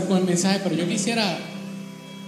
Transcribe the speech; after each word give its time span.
comenzar 0.00 0.08
con 0.08 0.18
el 0.18 0.24
mensaje, 0.24 0.60
pero 0.62 0.74
yo 0.74 0.88
quisiera 0.88 1.36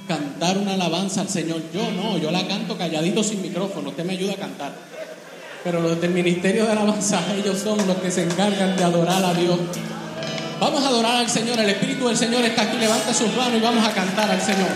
cantar 0.06 0.59
una 0.59 0.74
alabanza 0.74 1.22
al 1.22 1.28
Señor. 1.28 1.62
Yo 1.72 1.91
no, 1.92 2.18
yo 2.18 2.30
la 2.30 2.46
canto 2.46 2.77
calladito 2.77 3.22
sin 3.22 3.41
micrófono, 3.41 3.88
usted 3.91 4.05
me 4.05 4.12
ayuda 4.12 4.34
a 4.34 4.36
cantar. 4.36 4.72
Pero 5.62 5.80
los 5.80 5.98
del 6.00 6.10
ministerio 6.10 6.66
de 6.66 6.72
alabanza, 6.72 7.22
ellos 7.38 7.58
son 7.58 7.78
los 7.86 7.96
que 7.98 8.10
se 8.10 8.24
encargan 8.24 8.77
de 8.77 8.84
adorar 8.84 9.24
a 9.24 9.32
Dios. 9.32 9.58
Vamos 10.60 10.84
a 10.84 10.88
adorar 10.88 11.16
al 11.16 11.28
Señor, 11.28 11.58
el 11.58 11.70
Espíritu 11.70 12.08
del 12.08 12.16
Señor 12.16 12.45
está 12.45 12.62
aquí, 12.62 12.77
levanta 12.77 13.14
sus 13.14 13.34
manos 13.34 13.58
y 13.58 13.60
vamos 13.60 13.86
a 13.86 13.92
cantar 13.92 14.30
al 14.30 14.41
Señor. 14.41 14.69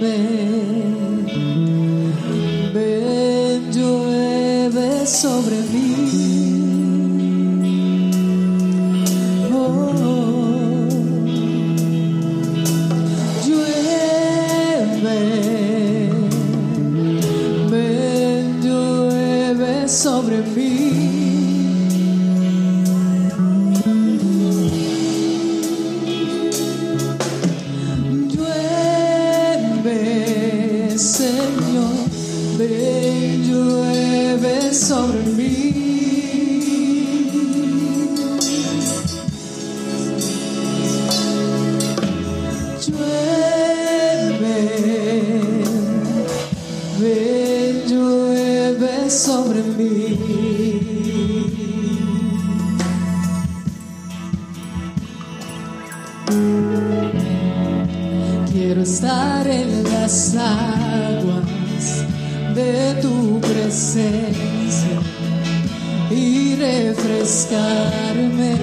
Ven, 0.00 1.26
llueve 3.72 5.06
sobre 5.06 5.56
mí. 5.72 6.09
Y 66.10 66.56
refrescarme 66.56 68.56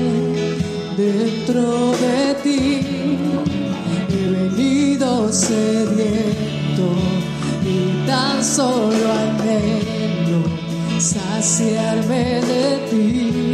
dentro 0.98 1.92
de 1.92 2.34
ti. 2.44 2.82
He 4.10 4.30
venido 4.30 5.32
sediento 5.32 6.96
y 7.64 8.06
tan 8.08 8.44
solo 8.44 9.14
anhelo 9.14 10.44
saciarme 11.00 12.42
de 12.42 12.78
ti. 12.90 13.47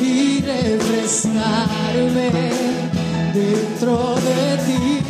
Y 0.00 0.40
refrescarme 0.42 2.30
dentro 3.34 4.14
de 4.14 4.56
ti. 4.64 5.02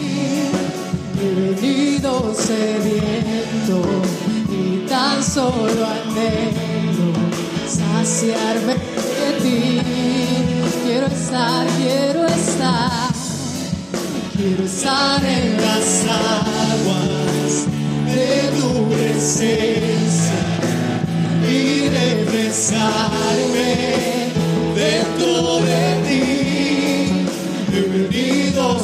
He 1.20 1.28
venido 1.40 2.34
sediento 2.34 3.82
y 4.50 4.86
tan 4.88 5.22
solo 5.22 5.86
anhelo 5.86 7.12
saciarme 7.68 8.74
de 8.74 9.30
ti. 9.42 9.80
Quiero 10.84 11.06
estar, 11.06 11.66
quiero 11.76 12.26
estar. 12.26 13.12
Quiero 14.34 14.64
estar 14.64 15.22
en 15.22 15.56
las 15.58 16.04
aguas 16.08 17.66
de 18.06 18.28
tu 18.58 18.88
presencia 18.88 19.93
y 22.34 22.36
refrescarme 22.36 24.32
dentro 24.74 25.60
de 25.60 25.84
ti. 26.08 26.26
He 27.72 27.80
venido 27.80 28.78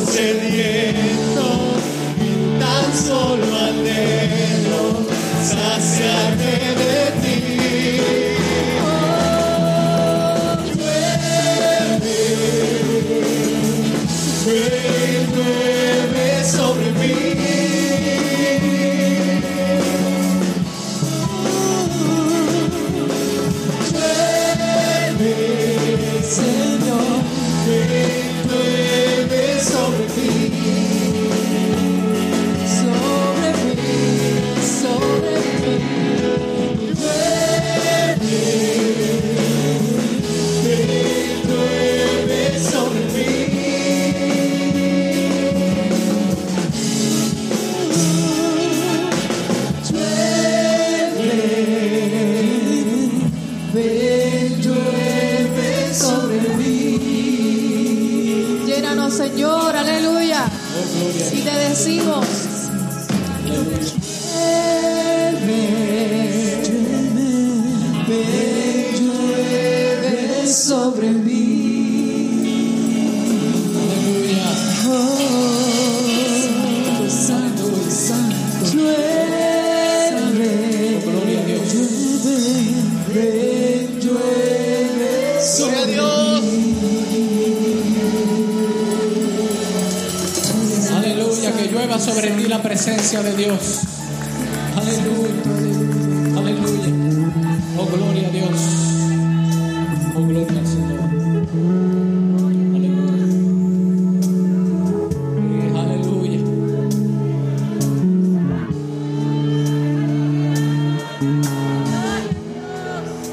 sobre 91.98 92.30
ti 92.30 92.46
la 92.46 92.62
presencia 92.62 93.20
de 93.22 93.36
Dios. 93.36 93.80
Aleluya. 94.76 95.42
Aleluya. 96.38 96.94
Oh, 97.76 97.86
gloria 97.86 98.28
a 98.28 98.30
Dios. 98.30 98.60
Oh, 100.14 100.22
gloria 100.22 100.60
al 100.60 100.66
Señor. 100.66 101.00
Aleluya. 105.76 106.38
Eh. 106.38 106.50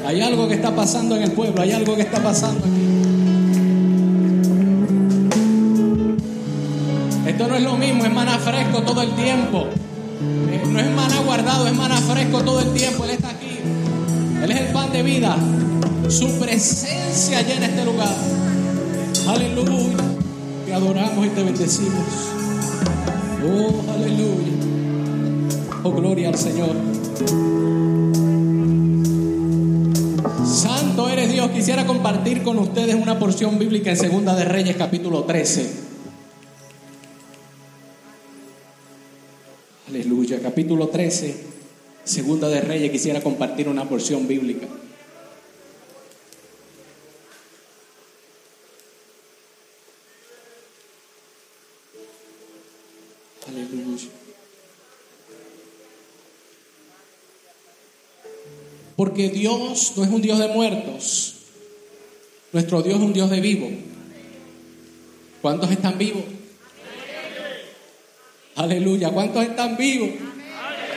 Hay 0.06 0.20
algo 0.20 0.48
que 0.48 0.54
está 0.54 0.74
pasando 0.74 1.16
en 1.16 1.22
el 1.22 1.32
pueblo, 1.32 1.62
hay 1.62 1.72
algo 1.72 1.94
que 1.94 2.02
está 2.02 2.20
pasando 2.22 2.77
todo 8.88 9.02
el 9.02 9.10
tiempo. 9.10 9.66
Eh, 10.50 10.62
No 10.66 10.80
es 10.80 10.90
maná 10.90 11.20
guardado, 11.20 11.66
es 11.66 11.74
maná 11.74 11.96
fresco 11.96 12.40
todo 12.40 12.60
el 12.60 12.72
tiempo. 12.72 13.04
Él 13.04 13.10
está 13.10 13.28
aquí. 13.28 13.58
Él 14.42 14.50
es 14.50 14.60
el 14.60 14.66
pan 14.68 14.90
de 14.92 15.02
vida. 15.02 15.36
Su 16.08 16.38
presencia 16.38 17.42
llena 17.42 17.66
este 17.66 17.84
lugar. 17.84 18.14
Aleluya. 19.28 19.96
Te 20.64 20.74
adoramos 20.74 21.26
y 21.26 21.28
te 21.28 21.42
bendecimos. 21.42 22.04
Oh, 23.44 23.92
aleluya. 23.92 24.52
Oh, 25.82 25.92
gloria 25.92 26.28
al 26.28 26.38
Señor. 26.38 26.74
Santo 30.46 31.08
eres 31.10 31.30
Dios. 31.30 31.50
Quisiera 31.50 31.86
compartir 31.86 32.42
con 32.42 32.58
ustedes 32.58 32.94
una 32.94 33.18
porción 33.18 33.58
bíblica 33.58 33.90
en 33.90 33.96
Segunda 33.96 34.34
de 34.34 34.44
Reyes, 34.46 34.76
capítulo 34.76 35.24
13. 35.24 35.87
Capítulo 40.58 40.88
13, 40.88 41.36
Segunda 42.02 42.48
de 42.48 42.60
Reyes, 42.60 42.90
quisiera 42.90 43.22
compartir 43.22 43.68
una 43.68 43.88
porción 43.88 44.26
bíblica. 44.26 44.66
Aleluya. 53.46 54.08
Porque 58.96 59.28
Dios 59.28 59.92
no 59.96 60.02
es 60.02 60.10
un 60.10 60.22
Dios 60.22 60.40
de 60.40 60.48
muertos, 60.48 61.36
nuestro 62.52 62.82
Dios 62.82 62.96
es 62.96 63.04
un 63.04 63.12
Dios 63.12 63.30
de 63.30 63.40
vivos. 63.40 63.70
¿Cuántos 65.40 65.70
están 65.70 65.96
vivos? 65.98 66.24
Aleluya. 68.56 69.12
¿Cuántos 69.12 69.44
están 69.44 69.76
vivos? 69.76 70.10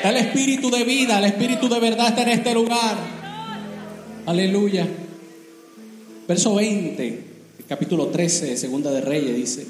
El 0.03 0.17
espíritu 0.17 0.71
de 0.71 0.83
vida, 0.83 1.19
el 1.19 1.25
espíritu 1.25 1.69
de 1.69 1.79
verdad 1.79 2.07
está 2.07 2.23
en 2.23 2.29
este 2.29 2.53
lugar. 2.55 2.97
Aleluya. 4.25 4.87
Verso 6.27 6.55
20, 6.55 7.07
el 7.59 7.65
capítulo 7.67 8.07
13 8.07 8.47
de 8.47 8.57
Segunda 8.57 8.89
de 8.91 9.01
Reyes 9.01 9.35
dice, 9.35 9.67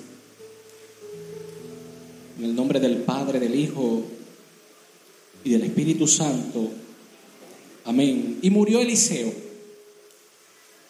en 2.37 2.45
el 2.45 2.55
nombre 2.55 2.79
del 2.79 2.97
Padre, 2.97 3.39
del 3.39 3.55
Hijo 3.55 4.03
y 5.43 5.49
del 5.49 5.63
Espíritu 5.63 6.07
Santo. 6.07 6.69
Amén. 7.83 8.39
Y 8.41 8.49
murió 8.51 8.79
Eliseo 8.79 9.33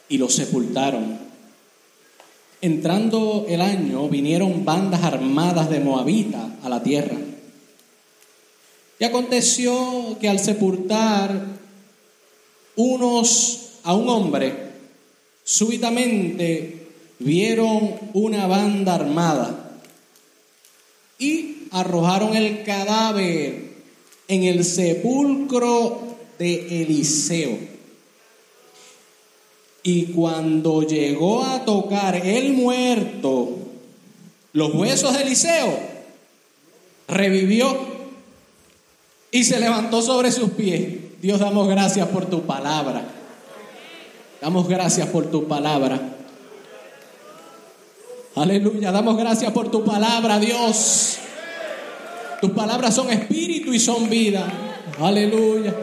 y 0.08 0.20
lo 0.20 0.30
sepultaron. 0.30 1.18
Entrando 2.62 3.48
el 3.50 3.62
año, 3.62 4.08
vinieron 4.08 4.66
bandas 4.66 5.04
armadas 5.04 5.68
de 5.72 5.80
Moabita 5.80 6.58
a 6.62 6.70
la 6.70 6.84
tierra. 6.84 7.18
Y 9.02 9.04
aconteció 9.04 10.16
que 10.22 10.30
al 10.30 10.38
sepultar 10.38 11.44
unos 12.76 13.80
a 13.82 13.96
un 13.96 14.08
hombre, 14.08 14.54
súbitamente 15.44 16.88
vieron 17.18 17.96
una 18.14 18.46
banda 18.46 18.94
armada 18.94 19.80
y 21.18 21.64
arrojaron 21.72 22.36
el 22.36 22.62
cadáver 22.64 23.72
en 24.28 24.44
el 24.44 24.64
sepulcro 24.64 26.18
de 26.38 26.84
Eliseo. 26.84 27.58
Y 29.82 30.12
cuando 30.14 30.84
llegó 30.84 31.44
a 31.44 31.66
tocar 31.66 32.24
el 32.24 32.54
muerto 32.54 33.58
los 34.54 34.76
huesos 34.76 35.18
de 35.18 35.24
Eliseo, 35.24 35.80
revivió 37.08 37.91
y 39.32 39.44
se 39.46 39.60
levantó 39.60 40.02
sobre 40.02 40.32
sus 40.32 40.52
pies. 40.52 41.22
Dios, 41.22 41.40
damos 41.40 41.68
gracias 41.68 42.08
por 42.10 42.26
tu 42.26 42.42
palabra. 42.42 43.04
Damos 44.42 44.68
gracias 44.68 45.08
por 45.08 45.28
tu 45.28 45.48
palabra. 45.48 46.00
Aleluya, 48.36 48.92
damos 48.92 49.18
gracias 49.18 49.52
por 49.52 49.72
tu 49.72 49.84
palabra, 49.84 50.40
Dios. 50.40 51.18
Tus 52.42 52.52
palabras 52.52 52.94
son 52.96 53.10
espíritu 53.10 53.74
y 53.74 53.80
son 53.80 54.10
vida. 54.10 54.46
Aleluya. 55.00 55.74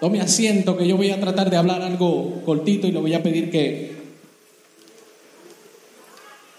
Tome 0.00 0.20
asiento 0.20 0.76
que 0.76 0.86
yo 0.86 0.96
voy 0.96 1.10
a 1.10 1.20
tratar 1.20 1.50
de 1.50 1.56
hablar 1.56 1.82
algo 1.82 2.42
cortito 2.44 2.86
y 2.86 2.92
le 2.92 3.00
voy 3.00 3.14
a 3.14 3.22
pedir 3.22 3.50
que 3.50 3.98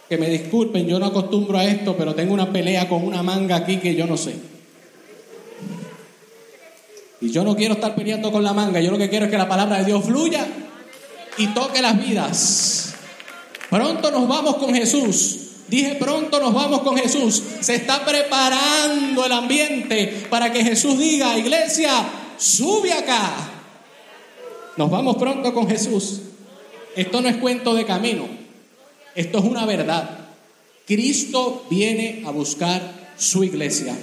que 0.09 0.17
me 0.17 0.27
disculpen, 0.27 0.87
yo 0.87 0.97
no 0.97 1.05
acostumbro 1.05 1.59
a 1.59 1.65
esto, 1.65 1.95
pero 1.95 2.15
tengo 2.15 2.33
una 2.33 2.51
pelea 2.51 2.89
con 2.89 3.05
una 3.05 3.21
manga 3.21 3.57
aquí 3.57 3.77
que 3.77 3.93
yo 3.93 4.07
no 4.07 4.17
sé. 4.17 4.33
Y 7.21 7.31
yo 7.31 7.43
no 7.43 7.55
quiero 7.55 7.75
estar 7.75 7.95
peleando 7.95 8.31
con 8.31 8.43
la 8.43 8.53
manga, 8.53 8.79
yo 8.79 8.91
lo 8.91 8.97
que 8.97 9.09
quiero 9.09 9.25
es 9.25 9.31
que 9.31 9.37
la 9.37 9.49
palabra 9.49 9.79
de 9.79 9.85
Dios 9.85 10.05
fluya 10.05 10.47
y 11.37 11.47
toque 11.47 11.81
las 11.81 11.99
vidas. 11.99 12.93
Pronto 13.69 14.11
nos 14.11 14.27
vamos 14.27 14.55
con 14.55 14.73
Jesús. 14.73 15.37
Dije, 15.67 15.95
pronto 15.95 16.39
nos 16.39 16.53
vamos 16.53 16.81
con 16.81 16.97
Jesús. 16.97 17.43
Se 17.59 17.75
está 17.75 18.03
preparando 18.03 19.25
el 19.25 19.31
ambiente 19.31 20.25
para 20.29 20.51
que 20.51 20.63
Jesús 20.63 20.97
diga, 20.97 21.37
iglesia, 21.37 21.91
sube 22.37 22.91
acá. 22.91 23.31
Nos 24.77 24.89
vamos 24.89 25.17
pronto 25.17 25.53
con 25.53 25.67
Jesús. 25.69 26.21
Esto 26.95 27.21
no 27.21 27.29
es 27.29 27.37
cuento 27.37 27.75
de 27.75 27.85
camino. 27.85 28.27
Esto 29.13 29.39
es 29.39 29.43
una 29.43 29.65
verdad. 29.65 30.17
Cristo 30.87 31.65
viene 31.69 32.23
a 32.25 32.31
buscar 32.31 33.13
su 33.17 33.43
iglesia. 33.43 33.95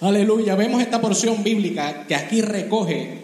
Aleluya. 0.00 0.56
Vemos 0.56 0.82
esta 0.82 1.00
porción 1.00 1.42
bíblica 1.44 2.06
que 2.06 2.14
aquí 2.14 2.40
recoge 2.40 3.22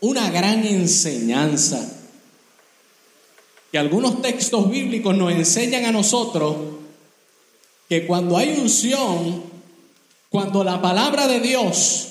una 0.00 0.30
gran 0.30 0.64
enseñanza. 0.66 1.92
Que 3.70 3.78
algunos 3.78 4.22
textos 4.22 4.70
bíblicos 4.70 5.16
nos 5.16 5.32
enseñan 5.32 5.84
a 5.84 5.92
nosotros 5.92 6.56
que 7.88 8.06
cuando 8.06 8.36
hay 8.36 8.58
unción, 8.58 9.44
cuando 10.30 10.64
la 10.64 10.82
palabra 10.82 11.28
de 11.28 11.40
Dios 11.40 12.08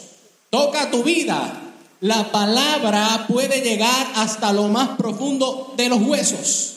toca 0.50 0.90
tu 0.90 1.04
vida, 1.04 1.62
la 2.02 2.32
palabra 2.32 3.26
puede 3.28 3.62
llegar 3.62 4.12
hasta 4.16 4.54
lo 4.54 4.70
más 4.70 4.98
profundo 4.98 5.74
de 5.76 5.90
los 5.90 6.02
huesos. 6.02 6.72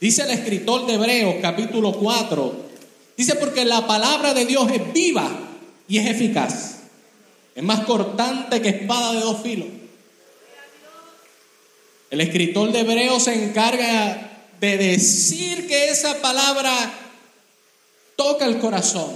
Dice 0.00 0.22
el 0.22 0.30
escritor 0.30 0.86
de 0.86 0.94
Hebreos 0.94 1.36
capítulo 1.40 1.92
4, 1.92 2.61
dice 3.16 3.34
porque 3.36 3.64
la 3.64 3.86
palabra 3.86 4.34
de 4.34 4.46
Dios 4.46 4.70
es 4.70 4.92
viva 4.92 5.30
y 5.88 5.98
es 5.98 6.10
eficaz. 6.10 6.76
Es 7.54 7.62
más 7.62 7.80
cortante 7.80 8.62
que 8.62 8.70
espada 8.70 9.12
de 9.12 9.20
dos 9.20 9.42
filos. 9.42 9.68
El 12.10 12.20
escritor 12.20 12.72
de 12.72 12.80
Hebreos 12.80 13.24
se 13.24 13.34
encarga 13.34 14.30
de 14.60 14.76
decir 14.76 15.66
que 15.66 15.88
esa 15.88 16.20
palabra 16.20 16.72
toca 18.16 18.44
el 18.44 18.58
corazón, 18.58 19.10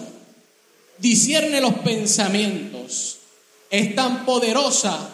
discierne 0.99 1.61
los 1.61 1.75
pensamientos, 1.75 3.19
es 3.71 3.95
tan 3.95 4.25
poderosa 4.25 5.11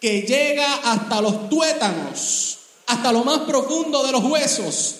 que 0.00 0.22
llega 0.22 0.74
hasta 0.84 1.20
los 1.20 1.48
tuétanos, 1.48 2.58
hasta 2.86 3.12
lo 3.12 3.24
más 3.24 3.40
profundo 3.40 4.04
de 4.04 4.12
los 4.12 4.22
huesos. 4.24 4.96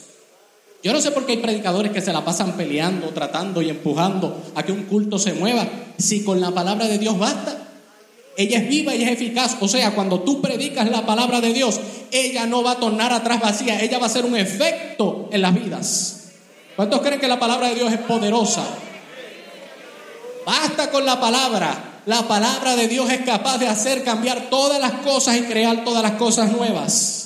Yo 0.85 0.93
no 0.93 1.01
sé 1.01 1.13
por 1.13 1.25
qué 1.25 1.33
hay 1.33 1.39
predicadores 1.39 1.93
que 1.93 2.03
se 2.03 2.13
la 2.13 2.27
pasan 2.27 2.59
peleando, 2.59 3.09
tratando 3.09 3.63
y 3.63 3.71
empujando 3.71 4.39
a 4.55 4.63
que 4.65 4.71
un 4.71 4.83
culto 4.83 5.19
se 5.19 5.33
mueva, 5.33 5.67
si 5.97 6.23
con 6.23 6.43
la 6.43 6.51
palabra 6.51 6.87
de 6.87 6.99
Dios 6.99 7.19
basta. 7.19 7.57
Ella 8.37 8.59
es 8.59 8.69
viva 8.69 8.95
y 8.95 9.03
es 9.03 9.11
eficaz. 9.11 9.57
O 9.61 9.69
sea, 9.69 9.95
cuando 9.95 10.21
tú 10.21 10.43
predicas 10.43 10.91
la 10.91 11.07
palabra 11.07 11.41
de 11.41 11.55
Dios, 11.55 11.81
ella 12.11 12.45
no 12.45 12.63
va 12.63 12.73
a 12.73 12.77
tornar 12.77 13.15
atrás 13.15 13.41
vacía, 13.41 13.81
ella 13.81 13.99
va 13.99 14.07
a 14.07 14.11
ser 14.11 14.27
un 14.27 14.37
efecto 14.37 15.31
en 15.33 15.41
las 15.41 15.55
vidas. 15.55 16.25
¿Cuántos 16.77 17.01
creen 17.01 17.19
que 17.19 17.29
la 17.29 17.41
palabra 17.41 17.69
de 17.69 17.77
Dios 17.77 17.91
es 17.91 18.01
poderosa? 18.01 18.67
Basta 20.45 20.91
con 20.91 21.07
la 21.07 21.19
palabra. 21.19 22.03
La 22.05 22.29
palabra 22.29 22.77
de 22.77 22.89
Dios 22.89 23.09
es 23.11 23.21
capaz 23.21 23.57
de 23.57 23.69
hacer 23.69 24.05
cambiar 24.05 24.51
todas 24.51 24.79
las 24.79 24.93
cosas 24.93 25.39
y 25.39 25.45
crear 25.45 25.83
todas 25.83 26.03
las 26.03 26.13
cosas 26.13 26.53
nuevas. 26.53 27.24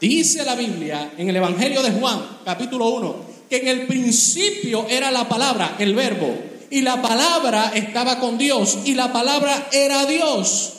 Dice 0.00 0.44
la 0.44 0.54
Biblia 0.54 1.12
en 1.18 1.28
el 1.28 1.36
Evangelio 1.36 1.82
de 1.82 1.90
Juan, 1.90 2.40
capítulo 2.44 2.88
1, 2.88 3.16
que 3.50 3.56
en 3.56 3.68
el 3.68 3.86
principio 3.86 4.86
era 4.88 5.10
la 5.10 5.28
palabra, 5.28 5.74
el 5.80 5.94
verbo, 5.94 6.32
y 6.70 6.82
la 6.82 7.02
palabra 7.02 7.72
estaba 7.74 8.20
con 8.20 8.38
Dios, 8.38 8.78
y 8.84 8.94
la 8.94 9.12
palabra 9.12 9.68
era 9.72 10.06
Dios, 10.06 10.74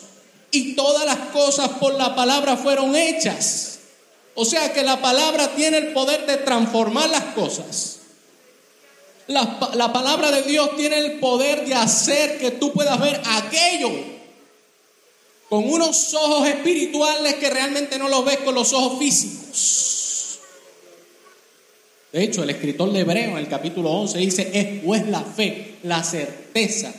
y 0.52 0.74
todas 0.74 1.06
las 1.06 1.18
cosas 1.34 1.70
por 1.80 1.96
la 1.96 2.16
palabra 2.16 2.56
fueron 2.56 2.96
hechas. 2.96 3.80
O 4.36 4.46
sea 4.46 4.72
que 4.72 4.84
la 4.84 5.02
palabra 5.02 5.50
tiene 5.50 5.80
el 5.80 5.88
poder 5.88 6.26
de 6.26 6.38
transformar 6.38 7.10
las 7.10 7.24
cosas. 7.36 7.98
La, 9.28 9.60
la, 9.74 9.92
palabra 9.92 10.32
de 10.32 10.44
Dios 10.44 10.76
tiene 10.78 10.98
el 10.98 11.20
poder 11.20 11.66
de 11.66 11.76
hacer 11.76 12.40
que 12.40 12.52
tú 12.52 12.72
puedas 12.72 13.00
ver 13.00 13.22
aquello 13.26 14.19
con 15.50 15.68
unos 15.68 16.14
ojos 16.14 16.48
espirituales 16.48 17.36
que 17.36 17.50
realmente 17.50 17.98
no 17.98 18.08
los 18.08 18.24
ves 18.24 18.38
con 18.38 18.54
los 18.54 18.72
ojos 18.72 19.00
físicos. 19.00 20.40
De 22.12 22.24
hecho, 22.24 22.44
el 22.44 22.50
escritor 22.52 22.92
de 22.92 23.00
Hebreo 23.02 23.32
en 23.32 23.38
el 23.38 23.48
capítulo 23.48 23.90
11 23.92 24.18
dice, 24.20 24.50
es 24.54 24.84
pues 24.84 25.08
la 25.08 25.22
fe, 25.22 25.76
la 25.84 26.04
certeza 26.04 26.94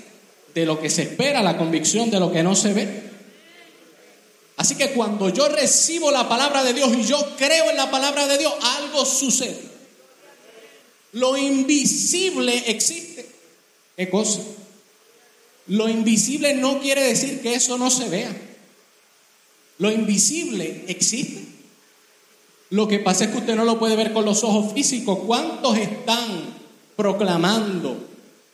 de 0.55 0.67
lo 0.67 0.81
que 0.81 0.91
se 0.91 1.03
espera, 1.03 1.43
la 1.43 1.57
convicción 1.57 2.11
de 2.11 2.21
lo 2.21 2.33
que 2.33 2.43
no 2.43 2.55
se 2.55 2.73
ve. 2.73 3.11
Así 4.57 4.75
que 4.75 4.91
cuando 4.91 5.31
yo 5.31 5.49
recibo 5.49 6.11
la 6.11 6.29
palabra 6.29 6.63
de 6.63 6.75
Dios 6.75 6.91
y 6.93 7.05
yo 7.05 7.19
creo 7.37 7.71
en 7.71 7.77
la 7.77 7.91
palabra 7.91 8.27
de 8.27 8.39
Dios, 8.39 8.53
algo 8.61 9.05
sucede. 9.05 9.59
Lo 11.13 11.37
invisible 11.37 12.65
existe. 12.67 13.27
¿Qué 13.97 14.11
cosa? 14.11 14.41
Lo 15.71 15.89
invisible 15.89 16.55
no 16.55 16.81
quiere 16.81 17.05
decir 17.05 17.41
que 17.43 17.55
eso 17.55 17.79
no 17.79 17.91
se 17.91 18.09
vea. 18.09 18.37
Lo 19.79 19.93
invisible 19.93 20.85
existe. 20.89 21.45
Lo 22.71 22.89
que 22.89 22.99
pasa 22.99 23.25
es 23.25 23.31
que 23.31 23.39
usted 23.39 23.55
no 23.55 23.65
lo 23.65 23.79
puede 23.79 23.95
ver 23.95 24.13
con 24.13 24.25
los 24.25 24.43
ojos 24.43 24.73
físicos. 24.75 25.21
¿Cuántos 25.27 25.79
están 25.79 26.57
proclamando, 26.97 27.97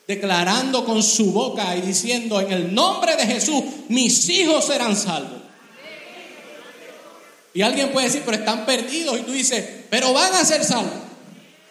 declarando 0.07 0.85
con 0.85 1.03
su 1.03 1.33
boca 1.33 1.75
y 1.75 1.81
diciendo 1.81 2.39
en 2.39 2.53
el 2.53 2.75
nombre 2.75 3.17
de 3.17 3.27
Jesús, 3.27 3.65
mis 3.89 4.29
hijos 4.29 4.67
serán 4.67 4.95
salvos? 4.95 5.41
Y 7.55 7.63
alguien 7.63 7.93
puede 7.93 8.09
decir, 8.09 8.25
pero 8.27 8.37
están 8.37 8.67
perdidos. 8.67 9.19
Y 9.21 9.23
tú 9.23 9.33
dices, 9.33 9.65
pero 9.89 10.13
van 10.13 10.35
a 10.35 10.45
ser 10.45 10.63
salvos 10.63 11.06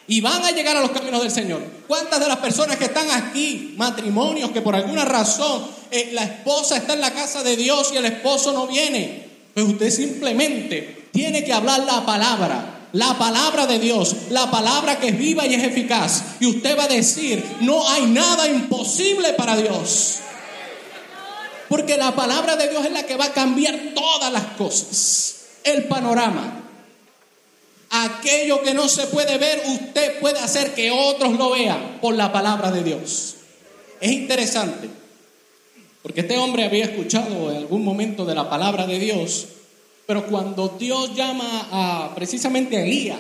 y 0.08 0.22
van 0.22 0.44
a 0.44 0.52
llegar 0.52 0.78
a 0.78 0.82
los 0.82 0.92
caminos 0.92 1.22
del 1.22 1.32
Señor. 1.32 1.62
¿Cuántas 1.88 2.20
de 2.20 2.28
las 2.28 2.38
personas 2.38 2.78
que 2.78 2.86
están 2.86 3.10
aquí, 3.12 3.74
matrimonios 3.78 4.52
que 4.52 4.62
por 4.62 4.76
alguna 4.76 5.06
razón 5.06 5.66
eh, 5.92 6.10
la 6.14 6.24
esposa 6.24 6.78
está 6.78 6.94
en 6.94 7.02
la 7.02 7.12
casa 7.12 7.44
de 7.44 7.56
Dios 7.56 7.92
y 7.94 7.98
el 7.98 8.06
esposo 8.06 8.54
no 8.54 8.68
viene? 8.68 9.26
Pues 9.54 9.66
usted 9.66 9.90
simplemente 9.90 11.10
tiene 11.12 11.44
que 11.44 11.54
hablar 11.54 11.84
la 11.86 12.06
palabra, 12.06 12.88
la 12.92 13.18
palabra 13.18 13.66
de 13.66 13.80
Dios, 13.80 14.16
la 14.30 14.52
palabra 14.52 15.00
que 15.00 15.10
es 15.10 15.18
viva 15.18 15.48
y 15.48 15.56
es 15.56 15.64
eficaz. 15.64 16.24
Y 16.40 16.46
usted 16.46 16.78
va 16.78 16.84
a 16.84 16.90
decir, 16.90 17.44
no 17.62 17.88
hay 17.90 18.06
nada 18.06 18.48
imposible 18.48 19.34
para 19.34 19.56
Dios. 19.56 20.18
Porque 21.68 21.98
la 21.98 22.16
palabra 22.16 22.56
de 22.58 22.70
Dios 22.70 22.86
es 22.86 22.92
la 22.92 23.04
que 23.04 23.16
va 23.16 23.26
a 23.26 23.34
cambiar 23.34 23.76
todas 23.96 24.32
las 24.32 24.46
cosas, 24.58 25.36
el 25.64 25.86
panorama. 25.86 26.65
Aquello 27.90 28.62
que 28.62 28.74
no 28.74 28.90
se 28.90 29.08
puede 29.08 29.38
ver, 29.38 29.64
usted 29.68 30.20
puede 30.20 30.40
hacer 30.40 30.74
que 30.74 30.92
otros 30.92 31.34
lo 31.34 31.52
vean 31.52 32.00
por 32.02 32.16
la 32.16 32.32
palabra 32.32 32.72
de 32.72 32.84
Dios. 32.84 33.36
Es 34.02 34.12
interesante, 34.12 34.90
porque 36.02 36.22
este 36.22 36.38
hombre 36.38 36.66
había 36.66 36.86
escuchado 36.86 37.52
en 37.52 37.58
algún 37.58 37.84
momento 37.84 38.26
de 38.26 38.36
la 38.36 38.50
palabra 38.50 38.86
de 38.86 39.00
Dios, 39.00 39.48
pero 40.06 40.26
cuando 40.28 40.76
Dios 40.80 41.16
llama 41.16 41.68
a 41.72 42.16
precisamente 42.16 42.78
a 42.78 42.84
Elías, 42.84 43.20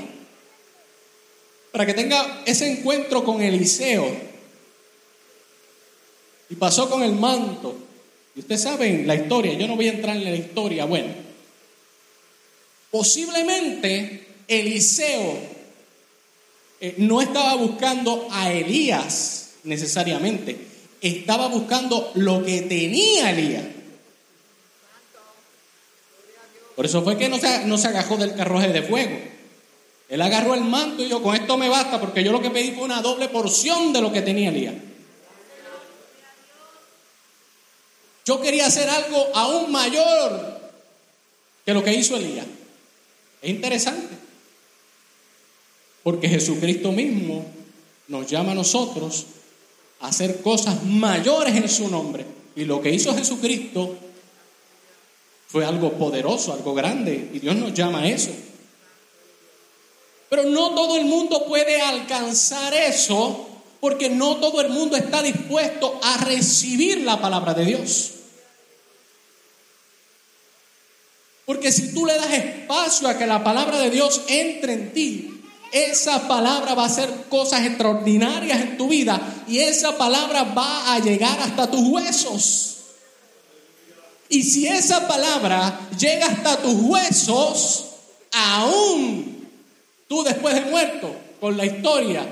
para 1.71 1.85
que 1.85 1.93
tenga 1.93 2.43
ese 2.45 2.71
encuentro 2.71 3.23
con 3.23 3.41
Eliseo, 3.41 4.05
y 6.49 6.55
pasó 6.55 6.89
con 6.89 7.03
el 7.03 7.13
manto, 7.13 7.75
y 8.35 8.39
ustedes 8.39 8.61
saben 8.61 9.07
la 9.07 9.15
historia, 9.15 9.53
yo 9.53 9.67
no 9.67 9.75
voy 9.75 9.87
a 9.87 9.93
entrar 9.93 10.15
en 10.15 10.25
la 10.25 10.35
historia, 10.35 10.85
bueno, 10.85 11.13
posiblemente 12.91 14.24
Eliseo 14.47 15.39
eh, 16.81 16.95
no 16.97 17.21
estaba 17.21 17.55
buscando 17.55 18.27
a 18.31 18.51
Elías 18.51 19.51
necesariamente, 19.63 20.57
estaba 21.01 21.47
buscando 21.47 22.11
lo 22.15 22.43
que 22.43 22.61
tenía 22.61 23.31
Elías. 23.31 23.65
Por 26.75 26.85
eso 26.85 27.03
fue 27.03 27.17
que 27.17 27.29
no 27.29 27.39
se, 27.39 27.65
no 27.65 27.77
se 27.77 27.87
agajó 27.87 28.17
del 28.17 28.35
carruaje 28.35 28.73
de 28.73 28.83
fuego. 28.83 29.17
Él 30.09 30.21
agarró 30.21 30.53
el 30.53 30.61
manto 30.61 31.01
y 31.01 31.05
dijo, 31.05 31.23
con 31.23 31.35
esto 31.35 31.57
me 31.57 31.69
basta, 31.69 31.99
porque 31.99 32.23
yo 32.23 32.31
lo 32.31 32.41
que 32.41 32.51
pedí 32.51 32.71
fue 32.71 32.83
una 32.83 33.01
doble 33.01 33.29
porción 33.29 33.93
de 33.93 34.01
lo 34.01 34.11
que 34.11 34.21
tenía 34.21 34.49
Elías. 34.49 34.75
Yo 38.25 38.41
quería 38.41 38.65
hacer 38.65 38.89
algo 38.89 39.27
aún 39.33 39.71
mayor 39.71 40.59
que 41.65 41.73
lo 41.73 41.83
que 41.83 41.93
hizo 41.93 42.17
Elías. 42.17 42.45
Es 43.41 43.49
interesante. 43.49 44.14
Porque 46.05 46.29
Jesucristo 46.29 46.91
mismo 46.91 47.43
nos 48.09 48.27
llama 48.27 48.51
a 48.51 48.55
nosotros 48.55 49.25
a 49.99 50.09
hacer 50.09 50.43
cosas 50.43 50.83
mayores 50.83 51.55
en 51.55 51.67
su 51.67 51.87
nombre. 51.87 52.23
Y 52.55 52.65
lo 52.65 52.79
que 52.79 52.91
hizo 52.91 53.15
Jesucristo 53.15 53.95
fue 55.47 55.65
algo 55.65 55.93
poderoso, 55.93 56.53
algo 56.53 56.75
grande. 56.75 57.31
Y 57.33 57.39
Dios 57.39 57.55
nos 57.55 57.73
llama 57.73 58.01
a 58.01 58.07
eso. 58.07 58.29
Pero 60.29 60.43
no 60.43 60.75
todo 60.75 60.95
el 60.97 61.05
mundo 61.05 61.43
puede 61.47 61.81
alcanzar 61.81 62.75
eso 62.75 63.49
porque 63.79 64.07
no 64.07 64.35
todo 64.35 64.61
el 64.61 64.69
mundo 64.69 64.95
está 64.97 65.23
dispuesto 65.23 65.99
a 66.03 66.17
recibir 66.23 67.01
la 67.01 67.19
palabra 67.19 67.55
de 67.55 67.65
Dios. 67.65 68.11
Porque 71.47 71.71
si 71.71 71.95
tú 71.95 72.05
le 72.05 72.13
das 72.13 72.31
espacio 72.31 73.07
a 73.07 73.17
que 73.17 73.25
la 73.25 73.43
palabra 73.43 73.79
de 73.79 73.89
Dios 73.89 74.21
entre 74.27 74.73
en 74.73 74.93
ti, 74.93 75.34
esa 75.71 76.27
palabra 76.27 76.73
va 76.73 76.83
a 76.83 76.87
hacer 76.87 77.09
cosas 77.29 77.65
extraordinarias 77.65 78.61
en 78.61 78.77
tu 78.77 78.87
vida 78.87 79.19
y 79.47 79.59
esa 79.59 79.97
palabra 79.97 80.43
va 80.43 80.93
a 80.93 80.99
llegar 80.99 81.39
hasta 81.39 81.69
tus 81.69 81.81
huesos. 81.81 82.75
Y 84.29 84.43
si 84.43 84.67
esa 84.67 85.07
palabra 85.07 85.87
llega 85.97 86.27
hasta 86.27 86.57
tus 86.57 86.75
huesos, 86.75 87.85
aún 88.31 89.47
tú 90.07 90.23
después 90.23 90.55
de 90.55 90.61
muerto, 90.61 91.15
con 91.39 91.57
la 91.57 91.65
historia, 91.65 92.25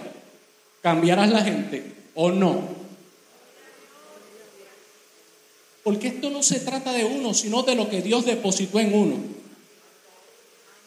cambiarás 0.82 1.30
la 1.30 1.44
gente 1.44 1.94
o 2.16 2.32
no. 2.32 2.62
Porque 5.84 6.08
esto 6.08 6.30
no 6.30 6.42
se 6.42 6.62
trata 6.62 6.94
de 6.94 7.04
uno, 7.04 7.34
sino 7.34 7.64
de 7.64 7.76
lo 7.76 7.90
que 7.90 8.02
Dios 8.02 8.26
depositó 8.26 8.80
en 8.80 8.94
uno. 8.94 9.43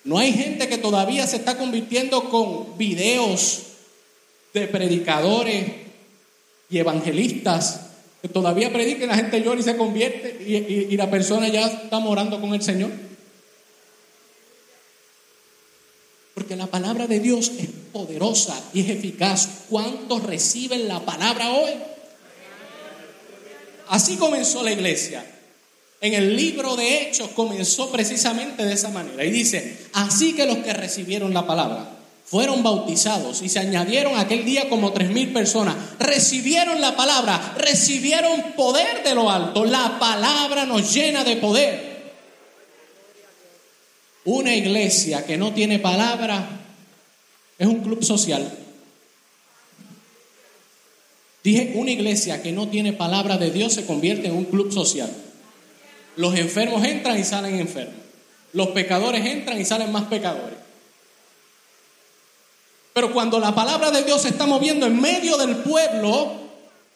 No 0.07 0.19
hay 0.19 0.33
gente 0.33 0.69
que 0.69 0.79
todavía 0.79 1.27
se 1.27 1.37
está 1.37 1.59
convirtiendo 1.59 2.31
con 2.31 2.79
videos 2.79 3.63
de 4.55 4.69
predicadores 4.69 5.65
y 6.71 6.79
evangelistas 6.79 7.81
que 8.23 8.29
todavía 8.29 8.73
predican, 8.73 9.09
la 9.09 9.17
gente 9.17 9.43
llora 9.43 9.59
y 9.59 9.65
se 9.65 9.77
convierte 9.77 10.45
y, 10.47 10.97
la 10.97 11.11
persona 11.11 11.49
ya 11.49 11.67
está 11.67 11.99
morando 11.99 12.41
con 12.41 12.55
el 12.55 12.63
Señor. 12.63 12.93
Porque 16.35 16.55
la 16.55 16.69
palabra 16.69 17.09
de 17.09 17.19
Dios 17.19 17.51
es 17.59 17.69
poderosa 17.93 18.63
y 18.73 18.83
es 18.83 18.91
eficaz. 18.91 19.65
¿Cuántos 19.69 20.23
reciben 20.23 20.87
la 20.87 21.01
palabra 21.01 21.51
hoy? 21.51 21.73
Así 23.89 24.17
comenzó 24.17 24.63
la 24.63 24.71
iglesia 24.71 25.36
en 26.07 26.15
el 26.15 26.37
libro 26.37 26.77
de 26.77 27.03
Hechos 27.03 27.31
comenzó 27.35 27.91
precisamente 27.91 28.65
de 28.65 28.73
esa 28.73 28.91
manera. 28.91 29.25
Y 29.25 29.31
dice, 29.31 29.79
así 29.93 30.35
que 30.35 30.47
los 30.47 30.59
que 30.59 30.73
recibieron 30.73 31.35
la 31.35 31.47
palabra 31.47 31.97
fueron 32.25 32.63
bautizados 32.65 33.41
y 33.43 33.49
se 33.49 33.61
añadieron 33.61 34.19
aquel 34.19 34.45
día 34.45 34.69
como 34.69 34.93
tres 34.93 35.11
mil 35.11 35.33
personas. 35.33 35.77
Recibieron 35.99 36.81
la 36.81 36.97
palabra, 36.97 37.55
recibieron 37.57 38.53
poder 38.57 39.05
de 39.05 39.15
lo 39.15 39.31
alto. 39.31 39.65
La 39.65 39.99
palabra 39.99 40.67
nos 40.67 40.93
llena 40.93 41.23
de 41.23 41.37
poder. 41.37 41.97
Una 44.25 44.55
iglesia 44.55 45.25
que 45.25 45.37
no 45.37 45.55
tiene 45.55 45.79
palabra 45.79 46.49
es 47.59 47.67
un 47.67 47.81
club 47.81 48.03
social. 48.03 48.53
Dije, 51.45 51.75
una 51.77 51.93
iglesia 51.93 52.43
que 52.43 52.51
no 52.51 52.67
tiene 52.69 52.93
palabra 52.93 53.39
de 53.39 53.53
Dios 53.53 53.73
se 53.73 53.87
convierte 53.87 54.27
en 54.27 54.35
un 54.35 54.47
club 54.47 54.73
social. 54.73 55.09
Los 56.17 56.35
enfermos 56.35 56.85
entran 56.85 57.19
y 57.19 57.25
salen 57.25 57.59
enfermos. 57.59 57.95
Los 58.53 58.69
pecadores 58.69 59.25
entran 59.25 59.61
y 59.61 59.65
salen 59.65 59.93
más 59.93 60.05
pecadores. 60.05 60.59
Pero 62.95 63.13
cuando 63.13 63.39
la 63.39 63.55
palabra 63.55 63.91
de 63.91 64.05
Dios 64.05 64.23
se 64.23 64.29
está 64.29 64.47
moviendo 64.47 64.87
en 64.87 64.99
medio 64.99 65.37
del 65.37 65.57
pueblo, 65.57 66.33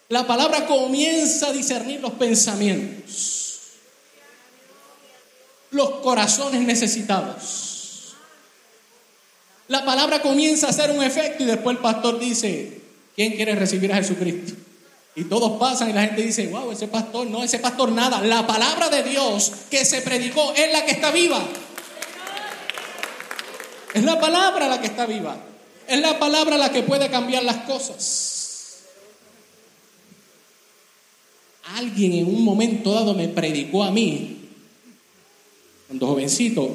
la 0.09 0.27
palabra 0.27 0.67
comienza 0.67 1.49
a 1.49 1.53
discernir 1.53 2.01
los 2.01 2.13
pensamientos, 2.13 3.73
los 5.71 5.91
corazones 6.01 6.63
necesitados. 6.63 8.15
La 9.69 9.85
palabra 9.85 10.23
comienza 10.23 10.67
a 10.67 10.71
hacer 10.71 10.91
un 10.91 11.05
efecto 11.05 11.43
y 11.43 11.47
después 11.47 11.77
el 11.77 11.83
pastor 11.83 12.19
dice, 12.19 12.81
¿quién 13.15 13.35
quiere 13.37 13.55
recibir 13.55 13.93
a 13.93 13.97
Jesucristo? 13.97 14.55
Y 15.21 15.25
todos 15.25 15.59
pasan 15.61 15.91
y 15.91 15.93
la 15.93 16.07
gente 16.07 16.23
dice, 16.23 16.47
wow, 16.47 16.73
ese 16.73 16.89
pastor, 16.89 17.27
no, 17.27 17.45
ese 17.45 17.59
pastor 17.59 17.93
nada. 17.93 18.23
La 18.23 18.47
palabra 18.47 18.89
de 18.89 19.03
Dios 19.03 19.53
que 19.71 19.85
se 19.85 20.01
predicó 20.01 20.55
es 20.55 20.73
la 20.73 20.87
que 20.87 20.93
está 20.93 21.11
viva. 21.11 21.47
Es 23.93 24.03
la 24.03 24.19
palabra 24.19 24.67
la 24.67 24.81
que 24.81 24.87
está 24.87 25.05
viva. 25.05 25.37
Es 25.87 26.01
la 26.01 26.19
palabra 26.19 26.57
la 26.57 26.73
que 26.73 26.83
puede 26.85 27.11
cambiar 27.11 27.43
las 27.43 27.59
cosas. 27.65 28.85
Alguien 31.77 32.15
en 32.15 32.27
un 32.27 32.43
momento 32.43 32.95
dado 32.95 33.13
me 33.13 33.29
predicó 33.29 33.85
a 33.85 33.91
mí, 33.91 34.49
cuando 35.87 36.07
jovencito, 36.07 36.75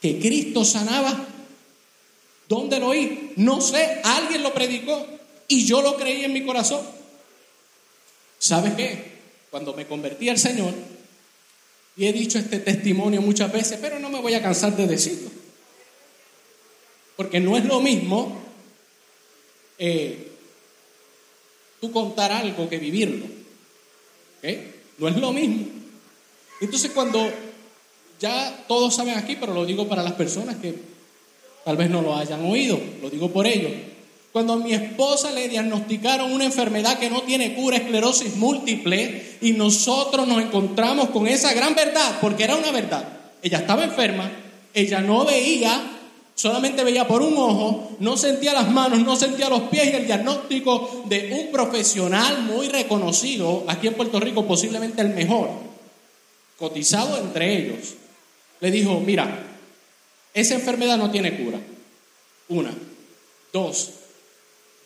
que 0.00 0.18
Cristo 0.18 0.64
sanaba. 0.64 1.26
¿Dónde 2.48 2.80
lo 2.80 2.88
oí? 2.88 3.34
No 3.36 3.60
sé, 3.60 4.00
alguien 4.02 4.42
lo 4.42 4.54
predicó 4.54 5.19
y 5.50 5.66
yo 5.66 5.82
lo 5.82 5.96
creí 5.96 6.24
en 6.24 6.32
mi 6.32 6.44
corazón. 6.44 6.80
¿Sabes 8.38 8.74
qué? 8.74 9.18
Cuando 9.50 9.74
me 9.74 9.84
convertí 9.84 10.28
al 10.28 10.38
Señor, 10.38 10.72
y 11.96 12.06
he 12.06 12.12
dicho 12.12 12.38
este 12.38 12.60
testimonio 12.60 13.20
muchas 13.20 13.52
veces, 13.52 13.78
pero 13.82 13.98
no 13.98 14.08
me 14.10 14.20
voy 14.20 14.32
a 14.34 14.42
cansar 14.42 14.76
de 14.76 14.86
decirlo. 14.86 15.28
Porque 17.16 17.40
no 17.40 17.56
es 17.56 17.64
lo 17.64 17.80
mismo 17.80 18.40
eh, 19.76 20.30
tú 21.80 21.90
contar 21.90 22.30
algo 22.30 22.68
que 22.68 22.78
vivirlo. 22.78 23.26
No 24.98 25.08
es 25.08 25.16
lo 25.16 25.32
mismo. 25.32 25.66
Entonces 26.60 26.92
cuando 26.92 27.28
ya 28.20 28.64
todos 28.68 28.94
saben 28.94 29.18
aquí, 29.18 29.34
pero 29.34 29.52
lo 29.52 29.66
digo 29.66 29.88
para 29.88 30.04
las 30.04 30.12
personas 30.12 30.56
que 30.58 30.76
tal 31.64 31.76
vez 31.76 31.90
no 31.90 32.02
lo 32.02 32.16
hayan 32.16 32.44
oído, 32.44 32.80
lo 33.02 33.10
digo 33.10 33.32
por 33.32 33.48
ellos. 33.48 33.72
Cuando 34.32 34.52
a 34.52 34.56
mi 34.56 34.72
esposa 34.72 35.32
le 35.32 35.48
diagnosticaron 35.48 36.30
una 36.30 36.44
enfermedad 36.44 36.98
que 36.98 37.10
no 37.10 37.22
tiene 37.22 37.54
cura, 37.54 37.76
esclerosis 37.76 38.36
múltiple, 38.36 39.38
y 39.40 39.52
nosotros 39.52 40.28
nos 40.28 40.40
encontramos 40.40 41.10
con 41.10 41.26
esa 41.26 41.52
gran 41.52 41.74
verdad, 41.74 42.18
porque 42.20 42.44
era 42.44 42.56
una 42.56 42.70
verdad. 42.70 43.08
Ella 43.42 43.58
estaba 43.58 43.82
enferma, 43.82 44.30
ella 44.72 45.00
no 45.00 45.24
veía, 45.24 45.82
solamente 46.36 46.84
veía 46.84 47.08
por 47.08 47.22
un 47.22 47.36
ojo, 47.36 47.96
no 47.98 48.16
sentía 48.16 48.52
las 48.52 48.70
manos, 48.70 49.00
no 49.00 49.16
sentía 49.16 49.48
los 49.48 49.62
pies 49.62 49.86
y 49.86 49.96
el 49.96 50.06
diagnóstico 50.06 51.04
de 51.06 51.32
un 51.32 51.50
profesional 51.50 52.42
muy 52.42 52.68
reconocido 52.68 53.64
aquí 53.66 53.88
en 53.88 53.94
Puerto 53.94 54.20
Rico, 54.20 54.46
posiblemente 54.46 55.02
el 55.02 55.10
mejor, 55.10 55.50
cotizado 56.56 57.18
entre 57.18 57.56
ellos, 57.56 57.94
le 58.60 58.70
dijo, 58.70 59.00
mira, 59.00 59.44
esa 60.34 60.54
enfermedad 60.54 60.98
no 60.98 61.10
tiene 61.10 61.36
cura. 61.36 61.58
Una. 62.48 62.72
Dos, 63.52 63.90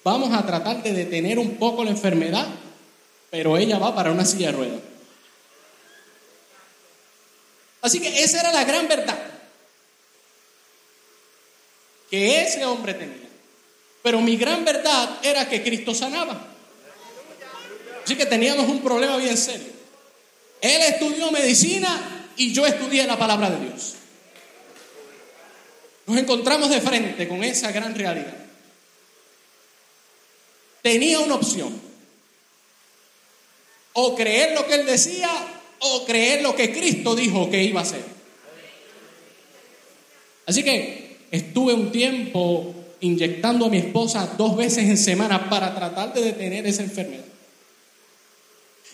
vamos 0.05 0.33
a 0.33 0.47
tratar 0.47 0.83
de 0.83 0.93
detener 0.93 1.38
un 1.38 1.57
poco 1.57 1.83
la 1.83 1.90
enfermedad, 1.90 2.47
pero 3.31 3.57
ella 3.57 3.79
va 3.79 3.95
para 3.95 4.12
una 4.12 4.25
silla 4.25 4.49
de 4.49 4.53
ruedas. 4.53 4.81
Así 7.81 8.01
que 8.01 8.23
esa 8.23 8.40
era 8.40 8.53
la 8.53 8.64
gran 8.64 8.87
verdad 8.87 9.19
que 12.11 12.43
ese 12.43 12.64
hombre 12.64 12.95
tenía. 12.95 13.29
Pero 14.03 14.21
mi 14.21 14.37
gran 14.37 14.64
verdad 14.64 15.19
era 15.23 15.49
que 15.49 15.62
Cristo 15.62 15.95
sanaba. 15.95 16.49
Así 18.05 18.17
que 18.17 18.27
teníamos 18.27 18.69
un 18.69 18.83
problema 18.83 19.17
bien 19.17 19.37
serio. 19.37 19.73
Él 20.61 20.83
estudió 20.83 21.31
medicina 21.31 22.29
y 22.37 22.53
yo 22.53 22.67
estudié 22.67 23.05
la 23.07 23.19
palabra 23.19 23.51
de 23.51 23.67
Dios. 23.67 23.95
Nos 26.07 26.19
encontramos 26.19 26.71
de 26.71 26.81
frente 26.81 27.27
con 27.27 27.43
esa 27.43 27.73
gran 27.73 27.95
realidad. 27.95 28.44
Tenía 30.85 31.18
una 31.20 31.37
opción. 31.37 31.73
O 33.94 34.14
creer 34.14 34.55
lo 34.55 34.66
que 34.66 34.75
él 34.75 34.85
decía 34.85 35.31
o 35.79 36.05
creer 36.05 36.42
lo 36.42 36.55
que 36.55 36.73
Cristo 36.73 37.16
dijo 37.16 37.49
que 37.49 37.64
iba 37.64 37.81
a 37.81 37.85
hacer. 37.85 38.05
Así 40.44 40.62
que 40.62 41.16
estuve 41.31 41.73
un 41.73 41.90
tiempo 41.90 42.75
inyectando 43.01 43.64
a 43.64 43.70
mi 43.70 43.79
esposa 43.79 44.35
dos 44.37 44.59
veces 44.59 44.85
en 44.85 44.99
semana 44.99 45.49
para 45.49 45.75
tratar 45.75 46.12
de 46.12 46.20
detener 46.20 46.66
esa 46.66 46.83
enfermedad. 46.83 47.25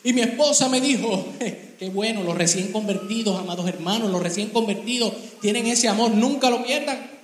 Y 0.05 0.12
mi 0.12 0.20
esposa 0.20 0.68
me 0.68 0.81
dijo, 0.81 1.26
qué 1.40 1.88
bueno, 1.88 2.22
los 2.22 2.38
recién 2.38 2.70
convertidos, 2.70 3.37
amados 3.37 3.68
hermanos, 3.68 4.12
los 4.12 4.22
recién 4.22 4.50
convertidos 4.50 5.12
tienen 5.40 5.66
ese 5.66 5.88
amor, 5.88 6.12
nunca 6.12 6.50
lo 6.50 6.62
pierdan. 6.62 7.19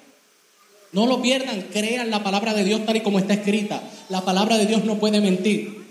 No 0.96 1.04
lo 1.04 1.20
pierdan, 1.20 1.60
crean 1.70 2.10
la 2.10 2.22
palabra 2.22 2.54
de 2.54 2.64
Dios 2.64 2.86
tal 2.86 2.96
y 2.96 3.02
como 3.02 3.18
está 3.18 3.34
escrita. 3.34 3.82
La 4.08 4.22
palabra 4.22 4.56
de 4.56 4.64
Dios 4.64 4.82
no 4.86 4.98
puede 4.98 5.20
mentir. 5.20 5.84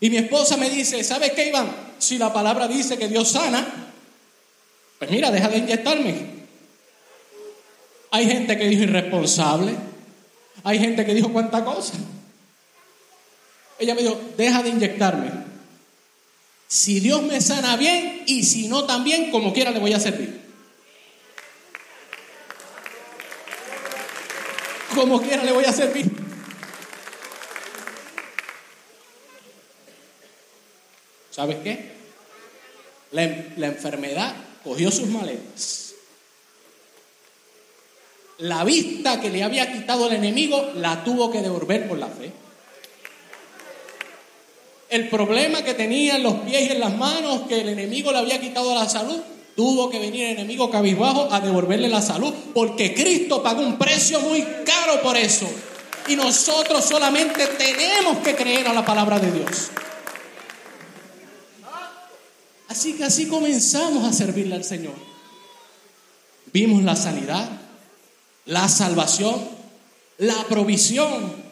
Y 0.00 0.10
mi 0.10 0.16
esposa 0.16 0.56
me 0.56 0.68
dice, 0.68 1.04
¿sabes 1.04 1.30
qué, 1.30 1.46
Iván? 1.46 1.70
Si 2.00 2.18
la 2.18 2.32
palabra 2.32 2.66
dice 2.66 2.98
que 2.98 3.06
Dios 3.06 3.30
sana, 3.30 3.92
pues 4.98 5.12
mira, 5.12 5.30
deja 5.30 5.48
de 5.48 5.58
inyectarme. 5.58 6.26
Hay 8.10 8.26
gente 8.26 8.58
que 8.58 8.66
dijo 8.66 8.82
irresponsable. 8.82 9.76
Hay 10.64 10.80
gente 10.80 11.06
que 11.06 11.14
dijo 11.14 11.32
cuánta 11.32 11.64
cosa. 11.64 11.94
Ella 13.78 13.94
me 13.94 14.02
dijo, 14.02 14.20
deja 14.36 14.64
de 14.64 14.70
inyectarme. 14.70 15.30
Si 16.66 16.98
Dios 16.98 17.22
me 17.22 17.40
sana 17.40 17.76
bien 17.76 18.24
y 18.26 18.42
si 18.42 18.66
no 18.66 18.86
también, 18.86 19.30
como 19.30 19.52
quiera 19.52 19.70
le 19.70 19.78
voy 19.78 19.92
a 19.92 20.00
servir. 20.00 20.43
Como 24.94 25.20
quiera 25.20 25.42
le 25.44 25.52
voy 25.52 25.64
a 25.64 25.72
servir. 25.72 26.10
¿Sabes 31.30 31.56
qué? 31.64 31.92
La, 33.10 33.22
la 33.56 33.66
enfermedad 33.66 34.34
cogió 34.62 34.90
sus 34.90 35.08
maletas. 35.08 35.94
La 38.38 38.64
vista 38.64 39.20
que 39.20 39.30
le 39.30 39.42
había 39.42 39.72
quitado 39.72 40.06
el 40.08 40.14
enemigo 40.14 40.72
la 40.74 41.04
tuvo 41.04 41.30
que 41.30 41.42
devolver 41.42 41.88
por 41.88 41.98
la 41.98 42.08
fe 42.08 42.32
el 44.94 45.08
problema 45.08 45.62
que 45.64 45.74
tenía 45.74 46.14
en 46.14 46.22
los 46.22 46.34
pies 46.40 46.68
y 46.68 46.72
en 46.72 46.78
las 46.78 46.96
manos, 46.96 47.48
que 47.48 47.60
el 47.60 47.68
enemigo 47.68 48.12
le 48.12 48.18
había 48.18 48.40
quitado 48.40 48.72
la 48.76 48.88
salud, 48.88 49.20
tuvo 49.56 49.90
que 49.90 49.98
venir 49.98 50.24
el 50.24 50.38
enemigo 50.38 50.70
cabizbajo 50.70 51.28
a 51.30 51.40
devolverle 51.40 51.88
la 51.88 52.02
salud, 52.02 52.32
porque 52.52 52.94
Cristo 52.94 53.42
pagó 53.42 53.62
un 53.62 53.78
precio 53.78 54.20
muy 54.20 54.42
caro 54.64 55.00
por 55.02 55.16
eso. 55.16 55.48
Y 56.08 56.16
nosotros 56.16 56.84
solamente 56.84 57.46
tenemos 57.46 58.18
que 58.18 58.34
creer 58.34 58.68
a 58.68 58.72
la 58.72 58.84
palabra 58.84 59.18
de 59.18 59.32
Dios. 59.32 59.70
Así 62.68 62.94
que 62.94 63.04
así 63.04 63.26
comenzamos 63.26 64.04
a 64.04 64.12
servirle 64.12 64.56
al 64.56 64.64
Señor. 64.64 64.94
Vimos 66.52 66.82
la 66.82 66.96
sanidad, 66.96 67.48
la 68.46 68.68
salvación, 68.68 69.40
la 70.18 70.44
provisión, 70.48 71.44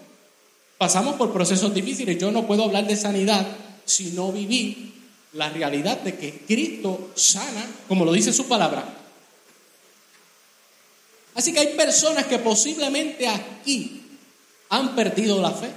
Pasamos 0.82 1.14
por 1.14 1.32
procesos 1.32 1.72
difíciles. 1.72 2.18
Yo 2.18 2.32
no 2.32 2.44
puedo 2.44 2.64
hablar 2.64 2.88
de 2.88 2.96
sanidad 2.96 3.46
si 3.84 4.10
no 4.16 4.32
viví 4.32 4.92
la 5.34 5.48
realidad 5.48 5.98
de 6.00 6.16
que 6.16 6.44
Cristo 6.46 7.10
sana, 7.14 7.66
como 7.88 8.04
lo 8.04 8.12
dice 8.12 8.32
su 8.32 8.46
palabra. 8.46 8.84
Así 11.34 11.52
que 11.52 11.60
hay 11.60 11.68
personas 11.68 12.26
que 12.26 12.38
posiblemente 12.38 13.26
aquí 13.26 14.02
han 14.68 14.94
perdido 14.94 15.40
la 15.40 15.50
fe. 15.50 15.70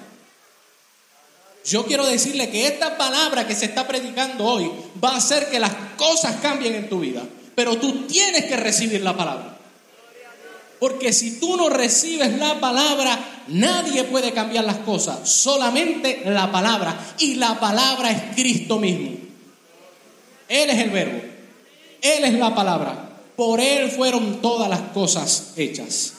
Yo 1.65 1.86
quiero 1.86 2.06
decirle 2.06 2.50
que 2.50 2.68
esta 2.68 2.98
palabra 2.98 3.48
que 3.48 3.56
se 3.56 3.65
está 3.65 3.88
predicando 3.88 4.46
hoy 4.46 4.70
va 5.04 5.12
a 5.12 5.18
hacer 5.18 5.50
que 5.50 5.60
las 5.60 5.74
cosas 5.98 6.36
cambien 6.41 6.76
en 6.76 6.89
tu 6.89 7.00
vida. 7.00 7.24
Pero 7.56 7.78
tú 7.78 8.06
tienes 8.06 8.46
que 8.46 8.58
recibir 8.58 9.02
la 9.02 9.15
palabra. 9.15 9.58
Porque 10.80 11.13
si 11.13 11.39
tú 11.39 11.56
no 11.56 11.70
recibes 11.70 12.38
la 12.38 12.60
palabra, 12.60 13.44
nadie 13.48 14.04
puede 14.04 14.34
cambiar 14.34 14.65
las 14.65 14.78
cosas, 14.80 15.28
solamente 15.28 16.22
la 16.26 16.52
palabra. 16.52 17.15
Y 17.18 17.36
la 17.36 17.60
palabra 17.60 18.12
es 18.12 18.36
Cristo 18.36 18.78
mismo. 18.78 19.25
Él 20.48 20.70
es 20.70 20.80
el 20.80 20.90
verbo. 20.90 21.22
Él 22.02 22.24
es 22.24 22.34
la 22.34 22.54
palabra. 22.54 23.10
Por 23.36 23.60
Él 23.60 23.90
fueron 23.90 24.42
todas 24.42 24.70
las 24.70 24.82
cosas 24.92 25.54
hechas. 25.58 26.14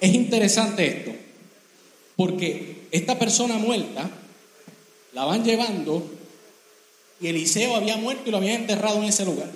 Es 0.00 0.14
interesante 0.14 0.86
esto, 0.86 1.12
porque 2.16 2.86
esta 2.90 3.18
persona 3.18 3.56
muerta 3.56 4.08
la 5.12 5.24
van 5.26 5.44
llevando 5.44 6.10
y 7.20 7.26
Eliseo 7.26 7.76
había 7.76 7.98
muerto 7.98 8.22
y 8.26 8.30
lo 8.30 8.38
habían 8.38 8.62
enterrado 8.62 8.96
en 8.98 9.04
ese 9.04 9.26
lugar. 9.26 9.50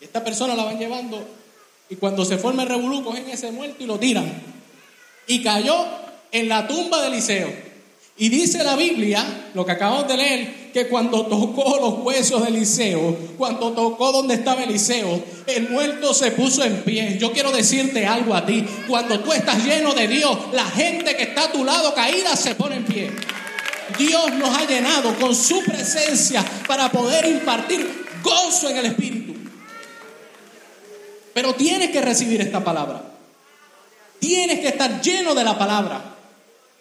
Esta 0.00 0.24
persona 0.24 0.54
la 0.54 0.64
van 0.64 0.78
llevando 0.78 1.22
y 1.88 1.96
cuando 1.96 2.24
se 2.24 2.38
forma 2.38 2.62
el 2.62 2.68
revolú, 2.68 3.04
cogen 3.04 3.28
ese 3.28 3.52
muerto 3.52 3.82
y 3.82 3.86
lo 3.86 3.98
tiran. 3.98 4.32
Y 5.26 5.42
cayó 5.42 5.84
en 6.32 6.48
la 6.48 6.66
tumba 6.66 7.00
de 7.02 7.08
Eliseo. 7.08 7.52
Y 8.16 8.28
dice 8.28 8.64
la 8.64 8.76
Biblia, 8.76 9.50
lo 9.54 9.66
que 9.66 9.72
acabamos 9.72 10.08
de 10.08 10.16
leer, 10.16 10.65
que 10.76 10.88
cuando 10.88 11.24
tocó 11.24 11.78
los 11.80 12.04
huesos 12.04 12.42
de 12.42 12.48
Eliseo, 12.50 13.16
cuando 13.38 13.72
tocó 13.72 14.12
donde 14.12 14.34
estaba 14.34 14.62
Eliseo, 14.62 15.24
el 15.46 15.70
muerto 15.70 16.12
se 16.12 16.32
puso 16.32 16.62
en 16.64 16.82
pie. 16.82 17.16
Yo 17.18 17.32
quiero 17.32 17.50
decirte 17.50 18.04
algo 18.04 18.34
a 18.34 18.44
ti. 18.44 18.62
Cuando 18.86 19.20
tú 19.20 19.32
estás 19.32 19.64
lleno 19.64 19.94
de 19.94 20.06
Dios, 20.06 20.36
la 20.52 20.66
gente 20.66 21.16
que 21.16 21.22
está 21.22 21.44
a 21.44 21.52
tu 21.52 21.64
lado 21.64 21.94
caída 21.94 22.36
se 22.36 22.56
pone 22.56 22.76
en 22.76 22.84
pie. 22.84 23.10
Dios 23.96 24.34
nos 24.34 24.54
ha 24.54 24.66
llenado 24.66 25.14
con 25.18 25.34
su 25.34 25.64
presencia 25.64 26.44
para 26.68 26.90
poder 26.90 27.24
impartir 27.24 28.04
gozo 28.22 28.68
en 28.68 28.76
el 28.76 28.84
Espíritu. 28.84 29.34
Pero 31.32 31.54
tienes 31.54 31.88
que 31.88 32.02
recibir 32.02 32.42
esta 32.42 32.62
palabra. 32.62 33.02
Tienes 34.18 34.60
que 34.60 34.68
estar 34.68 35.00
lleno 35.00 35.34
de 35.34 35.42
la 35.42 35.56
palabra. 35.56 36.15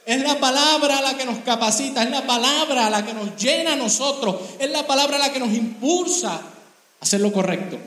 Es 0.06 0.22
la 0.22 0.40
palabra 0.40 1.02
la 1.02 1.18
que 1.18 1.26
nos 1.26 1.40
capacita, 1.40 2.04
es 2.04 2.12
la 2.12 2.28
palabra 2.28 2.90
la 2.92 3.04
que 3.04 3.14
nos 3.14 3.36
llena 3.36 3.74
a 3.74 3.76
nosotros, 3.76 4.36
es 4.60 4.70
la 4.70 4.86
palabra 4.86 5.18
la 5.18 5.34
que 5.34 5.40
nos 5.40 5.52
impulsa 5.52 6.34
a 6.34 6.42
hacer 7.02 7.22
lo 7.22 7.34
correcto. 7.34 7.78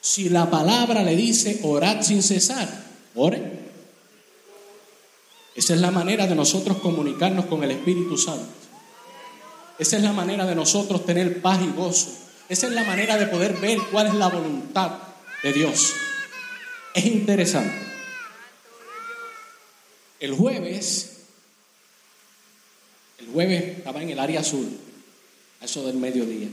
Si 0.00 0.28
la 0.28 0.48
palabra 0.48 1.02
le 1.02 1.16
dice 1.16 1.60
orad 1.64 2.02
sin 2.02 2.22
cesar, 2.22 2.68
ore. 3.16 3.58
Esa 5.56 5.74
es 5.74 5.80
la 5.80 5.90
manera 5.90 6.28
de 6.28 6.36
nosotros 6.36 6.78
comunicarnos 6.78 7.46
con 7.46 7.64
el 7.64 7.72
Espíritu 7.72 8.16
Santo. 8.16 8.46
Esa 9.80 9.96
es 9.96 10.02
la 10.04 10.12
manera 10.12 10.46
de 10.46 10.54
nosotros 10.54 11.04
tener 11.04 11.42
paz 11.42 11.58
y 11.60 11.76
gozo. 11.76 12.10
Esa 12.48 12.68
es 12.68 12.72
la 12.72 12.84
manera 12.84 13.16
de 13.16 13.26
poder 13.26 13.54
ver 13.54 13.78
cuál 13.90 14.06
es 14.06 14.14
la 14.14 14.28
voluntad 14.28 14.92
de 15.42 15.52
Dios. 15.52 15.92
Es 16.94 17.04
interesante. 17.04 17.87
El 20.20 20.34
jueves, 20.34 21.18
el 23.18 23.26
jueves 23.28 23.78
estaba 23.78 24.02
en 24.02 24.10
el 24.10 24.18
área 24.18 24.40
azul, 24.40 24.68
a 25.60 25.64
eso 25.64 25.86
del 25.86 25.96
mediodía. 25.96 26.48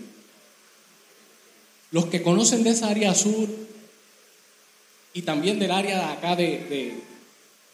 Los 1.92 2.06
que 2.06 2.22
conocen 2.22 2.64
de 2.64 2.72
esa 2.72 2.90
área 2.90 3.12
azul 3.12 3.50
y 5.14 5.24
también 5.24 5.58
del 5.58 5.72
área 5.72 5.98
de 5.98 6.04
acá 6.14 6.36
de, 6.36 7.02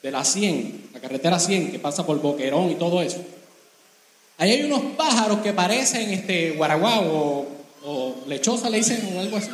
de, 0.02 0.12
la 0.12 0.24
100, 0.24 0.92
la 0.94 1.02
carretera 1.02 1.40
100 1.40 1.72
que 1.72 1.80
pasa 1.80 2.06
por 2.06 2.22
Boquerón 2.22 2.72
y 2.72 2.76
todo 2.76 3.02
eso. 3.02 3.22
Ahí 4.38 4.52
hay 4.52 4.64
unos 4.64 4.82
pájaros 4.96 5.42
que 5.42 5.52
parecen 5.52 6.10
este 6.12 6.52
guaraguao 6.52 7.04
o, 7.04 7.48
o 7.84 8.24
lechosa, 8.28 8.70
le 8.70 8.78
dicen 8.78 9.14
o 9.16 9.20
algo 9.20 9.38
así. 9.38 9.50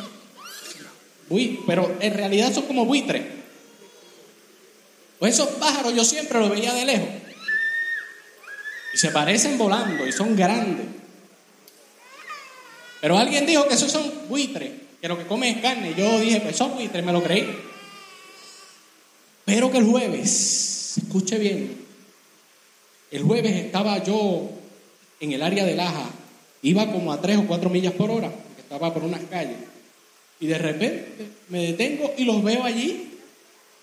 Uy, 1.30 1.60
pero 1.66 1.96
en 2.00 2.14
realidad 2.14 2.52
son 2.52 2.64
como 2.64 2.84
buitres. 2.84 3.37
Pues 5.18 5.34
esos 5.34 5.48
pájaros 5.50 5.94
yo 5.94 6.04
siempre 6.04 6.38
los 6.38 6.50
veía 6.50 6.72
de 6.74 6.84
lejos. 6.84 7.08
Y 8.94 8.98
se 8.98 9.10
parecen 9.10 9.58
volando 9.58 10.06
y 10.06 10.12
son 10.12 10.36
grandes. 10.36 10.86
Pero 13.00 13.18
alguien 13.18 13.46
dijo 13.46 13.66
que 13.68 13.74
esos 13.74 13.90
son 13.90 14.10
buitres, 14.28 14.72
que 15.00 15.08
lo 15.08 15.18
que 15.18 15.26
comen 15.26 15.56
es 15.56 15.62
carne. 15.62 15.94
Yo 15.96 16.18
dije, 16.20 16.40
pues 16.40 16.56
son 16.56 16.74
buitres, 16.74 17.04
me 17.04 17.12
lo 17.12 17.22
creí. 17.22 17.48
Pero 19.44 19.70
que 19.70 19.78
el 19.78 19.84
jueves, 19.84 20.98
escuche 20.98 21.38
bien, 21.38 21.76
el 23.10 23.22
jueves 23.22 23.56
estaba 23.56 24.02
yo 24.02 24.50
en 25.20 25.32
el 25.32 25.42
área 25.42 25.64
de 25.64 25.74
Laja, 25.74 26.10
iba 26.62 26.92
como 26.92 27.12
a 27.12 27.20
tres 27.20 27.38
o 27.38 27.46
cuatro 27.46 27.70
millas 27.70 27.94
por 27.94 28.10
hora, 28.10 28.30
estaba 28.58 28.92
por 28.92 29.04
unas 29.04 29.22
calles. 29.30 29.56
Y 30.40 30.46
de 30.46 30.58
repente 30.58 31.28
me 31.48 31.66
detengo 31.66 32.12
y 32.16 32.24
los 32.24 32.42
veo 32.44 32.62
allí 32.62 33.07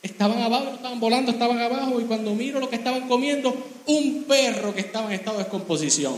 Estaban 0.06 0.40
abajo, 0.40 0.76
estaban 0.76 1.00
volando, 1.00 1.32
estaban 1.32 1.58
abajo 1.58 2.00
y 2.00 2.04
cuando 2.04 2.36
miro 2.36 2.60
lo 2.60 2.70
que 2.70 2.76
estaban 2.76 3.08
comiendo, 3.08 3.52
un 3.88 4.26
perro 4.26 4.72
que 4.72 4.82
estaba 4.82 5.08
en 5.08 5.14
estado 5.14 5.38
de 5.38 5.46
descomposición. 5.46 6.16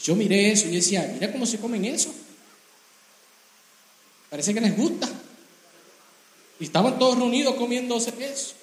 Yo 0.00 0.14
miré 0.14 0.52
eso 0.52 0.68
y 0.68 0.76
decía, 0.76 1.10
mira 1.12 1.32
cómo 1.32 1.44
se 1.44 1.58
comen 1.58 1.84
eso. 1.86 2.14
Parece 4.30 4.54
que 4.54 4.60
les 4.60 4.76
gusta. 4.76 5.08
Y 6.60 6.64
estaban 6.64 6.96
todos 6.96 7.18
reunidos 7.18 7.56
comiéndose 7.56 8.12
eso. 8.20 8.54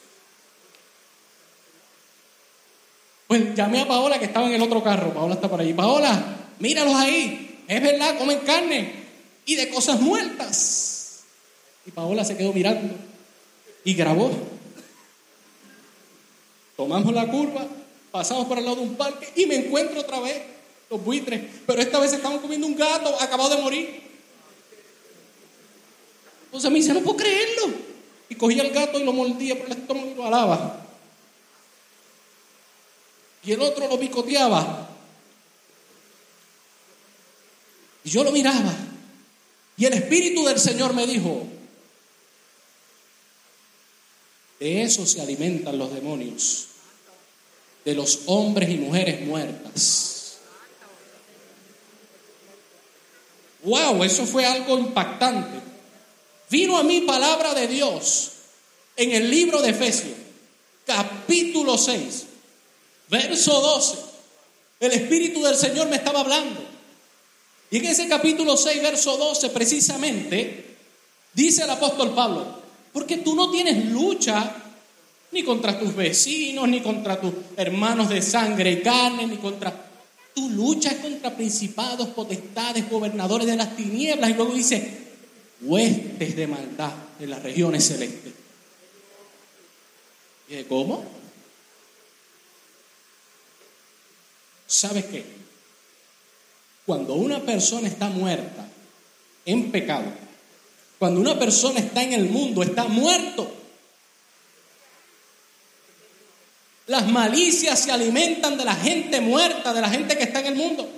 Pues 3.27 3.53
llamé 3.53 3.81
a 3.81 3.87
Paola 3.87 4.17
que 4.17 4.25
estaba 4.25 4.47
en 4.47 4.53
el 4.53 4.61
otro 4.61 4.81
carro. 4.81 5.13
Paola 5.13 5.33
está 5.33 5.49
por 5.49 5.59
ahí. 5.59 5.73
Paola, 5.73 6.53
míralos 6.59 6.95
ahí. 6.95 7.65
Es 7.67 7.81
verdad, 7.81 8.17
comen 8.17 8.39
carne 8.45 9.00
y 9.45 9.55
de 9.55 9.69
cosas 9.69 9.99
muertas. 9.99 11.21
Y 11.85 11.91
Paola 11.91 12.23
se 12.23 12.37
quedó 12.37 12.53
mirando 12.53 12.95
y 13.83 13.93
grabó. 13.93 14.31
Tomamos 16.75 17.13
la 17.13 17.27
curva, 17.27 17.67
pasamos 18.11 18.47
por 18.47 18.57
el 18.57 18.65
lado 18.65 18.77
de 18.77 18.83
un 18.83 18.95
parque 18.95 19.31
y 19.35 19.45
me 19.45 19.55
encuentro 19.55 19.99
otra 19.99 20.19
vez 20.19 20.41
los 20.89 21.03
buitres, 21.03 21.41
pero 21.65 21.81
esta 21.81 21.99
vez 21.99 22.13
estaban 22.13 22.39
comiendo 22.39 22.67
un 22.67 22.75
gato 22.75 23.15
acabado 23.21 23.55
de 23.55 23.61
morir. 23.61 24.01
Entonces 26.45 26.69
me 26.69 26.79
dice, 26.79 26.93
no 26.93 27.01
puedo 27.01 27.17
creerlo. 27.17 27.73
Y 28.27 28.35
cogía 28.35 28.63
el 28.63 28.71
gato 28.71 28.99
y 28.99 29.03
lo 29.03 29.13
mordía 29.13 29.57
por 29.57 29.67
el 29.67 29.73
estómago 29.73 30.09
y 30.11 30.15
lo 30.15 30.25
alaba. 30.25 30.85
Y 33.43 33.53
el 33.53 33.61
otro 33.61 33.87
lo 33.87 33.99
picoteaba. 33.99 34.89
Y 38.03 38.09
yo 38.09 38.23
lo 38.23 38.31
miraba. 38.31 38.73
Y 39.77 39.85
el 39.85 39.93
Espíritu 39.93 40.45
del 40.45 40.59
Señor 40.59 40.93
me 40.93 41.07
dijo, 41.07 41.47
de 44.59 44.83
eso 44.83 45.05
se 45.07 45.21
alimentan 45.21 45.77
los 45.79 45.91
demonios, 45.93 46.67
de 47.83 47.95
los 47.95 48.21
hombres 48.27 48.69
y 48.69 48.75
mujeres 48.75 49.21
muertas. 49.21 50.37
Wow, 53.63 54.03
eso 54.03 54.25
fue 54.25 54.45
algo 54.45 54.77
impactante. 54.77 55.59
Vino 56.49 56.77
a 56.77 56.83
mí 56.83 57.01
palabra 57.01 57.53
de 57.53 57.67
Dios 57.67 58.31
en 58.95 59.11
el 59.11 59.31
libro 59.31 59.61
de 59.61 59.69
Efesios, 59.69 60.13
capítulo 60.85 61.77
6, 61.77 62.25
verso 63.09 63.61
12. 63.61 63.97
El 64.81 64.91
Espíritu 64.91 65.43
del 65.43 65.55
Señor 65.55 65.87
me 65.87 65.95
estaba 65.95 66.21
hablando. 66.21 66.70
Y 67.71 67.77
en 67.77 67.85
ese 67.85 68.07
capítulo 68.09 68.57
6, 68.57 68.81
verso 68.81 69.15
12, 69.15 69.49
precisamente, 69.49 70.75
dice 71.33 71.63
el 71.63 71.69
apóstol 71.69 72.13
Pablo, 72.13 72.61
porque 72.91 73.17
tú 73.17 73.33
no 73.33 73.49
tienes 73.49 73.85
lucha 73.85 74.57
ni 75.31 75.43
contra 75.43 75.79
tus 75.79 75.95
vecinos, 75.95 76.67
ni 76.67 76.81
contra 76.81 77.19
tus 77.19 77.33
hermanos 77.55 78.09
de 78.09 78.21
sangre 78.21 78.73
y 78.73 78.81
carne, 78.81 79.25
ni 79.25 79.37
contra... 79.37 79.87
Tu 80.35 80.49
lucha 80.49 80.91
es 80.91 80.97
contra 80.97 81.33
principados, 81.35 82.09
potestades, 82.09 82.89
gobernadores 82.89 83.47
de 83.47 83.55
las 83.55 83.75
tinieblas. 83.75 84.29
Y 84.29 84.33
luego 84.33 84.53
dice, 84.53 84.97
huestes 85.61 86.35
de 86.35 86.47
maldad 86.47 86.91
en 87.19 87.29
las 87.29 87.41
regiones 87.41 87.87
celestes. 87.87 88.33
¿Y 90.49 90.63
cómo? 90.63 91.05
¿Sabes 94.67 95.05
qué? 95.05 95.40
Cuando 96.91 97.13
una 97.13 97.39
persona 97.39 97.87
está 97.87 98.09
muerta 98.09 98.67
en 99.45 99.71
pecado, 99.71 100.11
cuando 100.99 101.21
una 101.21 101.39
persona 101.39 101.79
está 101.79 102.03
en 102.03 102.11
el 102.11 102.25
mundo, 102.25 102.61
está 102.63 102.83
muerto. 102.83 103.49
Las 106.87 107.07
malicias 107.07 107.79
se 107.79 107.93
alimentan 107.93 108.57
de 108.57 108.65
la 108.65 108.75
gente 108.75 109.21
muerta, 109.21 109.73
de 109.73 109.79
la 109.79 109.89
gente 109.89 110.17
que 110.17 110.25
está 110.25 110.41
en 110.41 110.47
el 110.47 110.55
mundo. 110.55 110.89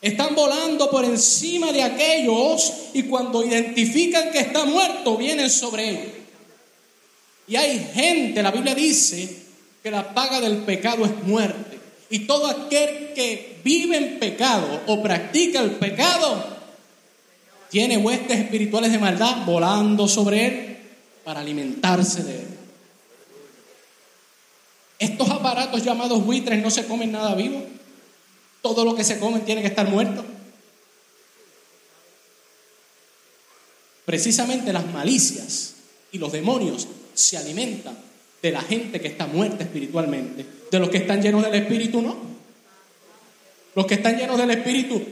Están 0.00 0.32
volando 0.36 0.88
por 0.92 1.04
encima 1.04 1.72
de 1.72 1.82
aquellos 1.82 2.72
y 2.94 3.02
cuando 3.02 3.44
identifican 3.44 4.30
que 4.30 4.38
está 4.38 4.64
muerto, 4.64 5.16
vienen 5.16 5.50
sobre 5.50 5.88
ellos. 5.88 6.12
Y 7.48 7.56
hay 7.56 7.84
gente, 7.92 8.44
la 8.44 8.52
Biblia 8.52 8.76
dice, 8.76 9.42
que 9.82 9.90
la 9.90 10.14
paga 10.14 10.40
del 10.40 10.58
pecado 10.58 11.04
es 11.04 11.20
muerte. 11.24 11.77
Y 12.10 12.20
todo 12.20 12.46
aquel 12.46 13.12
que 13.14 13.60
vive 13.62 13.96
en 13.96 14.18
pecado 14.18 14.82
o 14.86 15.02
practica 15.02 15.60
el 15.60 15.72
pecado, 15.72 16.58
tiene 17.70 17.98
huestes 17.98 18.38
espirituales 18.38 18.92
de 18.92 18.98
maldad 18.98 19.44
volando 19.44 20.08
sobre 20.08 20.46
él 20.46 20.78
para 21.24 21.40
alimentarse 21.40 22.24
de 22.24 22.34
él. 22.36 22.48
Estos 24.98 25.30
aparatos 25.30 25.84
llamados 25.84 26.24
buitres 26.24 26.62
no 26.62 26.70
se 26.70 26.86
comen 26.86 27.12
nada 27.12 27.34
vivo. 27.34 27.62
Todo 28.62 28.84
lo 28.84 28.94
que 28.94 29.04
se 29.04 29.18
comen 29.18 29.44
tiene 29.44 29.60
que 29.60 29.68
estar 29.68 29.88
muerto. 29.88 30.24
Precisamente 34.04 34.72
las 34.72 34.86
malicias 34.86 35.74
y 36.10 36.18
los 36.18 36.32
demonios 36.32 36.88
se 37.12 37.36
alimentan 37.36 38.07
de 38.42 38.52
la 38.52 38.60
gente 38.60 39.00
que 39.00 39.08
está 39.08 39.26
muerta 39.26 39.64
espiritualmente. 39.64 40.46
De 40.70 40.78
los 40.78 40.90
que 40.90 40.98
están 40.98 41.22
llenos 41.22 41.42
del 41.42 41.54
Espíritu, 41.54 42.02
no. 42.02 42.16
Los 43.74 43.86
que 43.86 43.94
están 43.94 44.16
llenos 44.16 44.38
del 44.38 44.50
Espíritu, 44.50 45.02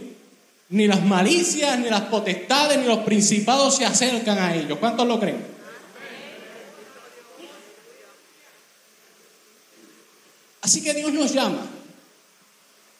ni 0.70 0.86
las 0.86 1.04
malicias, 1.04 1.78
ni 1.78 1.88
las 1.88 2.02
potestades, 2.02 2.78
ni 2.78 2.86
los 2.86 3.00
principados 3.00 3.76
se 3.76 3.84
acercan 3.84 4.38
a 4.38 4.54
ellos. 4.54 4.78
¿Cuántos 4.78 5.06
lo 5.06 5.18
creen? 5.20 5.56
Así 10.62 10.82
que 10.82 10.94
Dios 10.94 11.12
nos 11.12 11.32
llama 11.32 11.64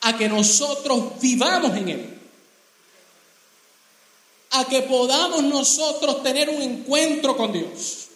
a 0.03 0.17
que 0.17 0.29
nosotros 0.29 1.21
vivamos 1.21 1.77
en 1.77 1.89
Él. 1.89 2.19
A 4.53 4.65
que 4.67 4.83
podamos 4.83 5.43
nosotros 5.43 6.23
tener 6.23 6.49
un 6.49 6.63
encuentro 6.63 7.37
con 7.37 7.53
Dios. 7.53 8.07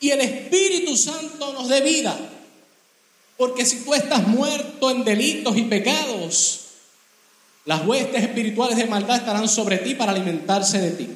Y 0.00 0.10
el 0.10 0.20
Espíritu 0.20 0.96
Santo 0.96 1.52
nos 1.52 1.68
dé 1.68 1.80
vida. 1.80 2.16
Porque 3.36 3.64
si 3.64 3.84
tú 3.84 3.94
estás 3.94 4.26
muerto 4.26 4.90
en 4.90 5.04
delitos 5.04 5.56
y 5.56 5.62
pecados, 5.62 6.60
las 7.64 7.86
huestes 7.86 8.22
espirituales 8.22 8.76
de 8.76 8.86
maldad 8.86 9.18
estarán 9.18 9.48
sobre 9.48 9.78
ti 9.78 9.94
para 9.94 10.12
alimentarse 10.12 10.78
de 10.80 10.90
ti. 10.92 11.08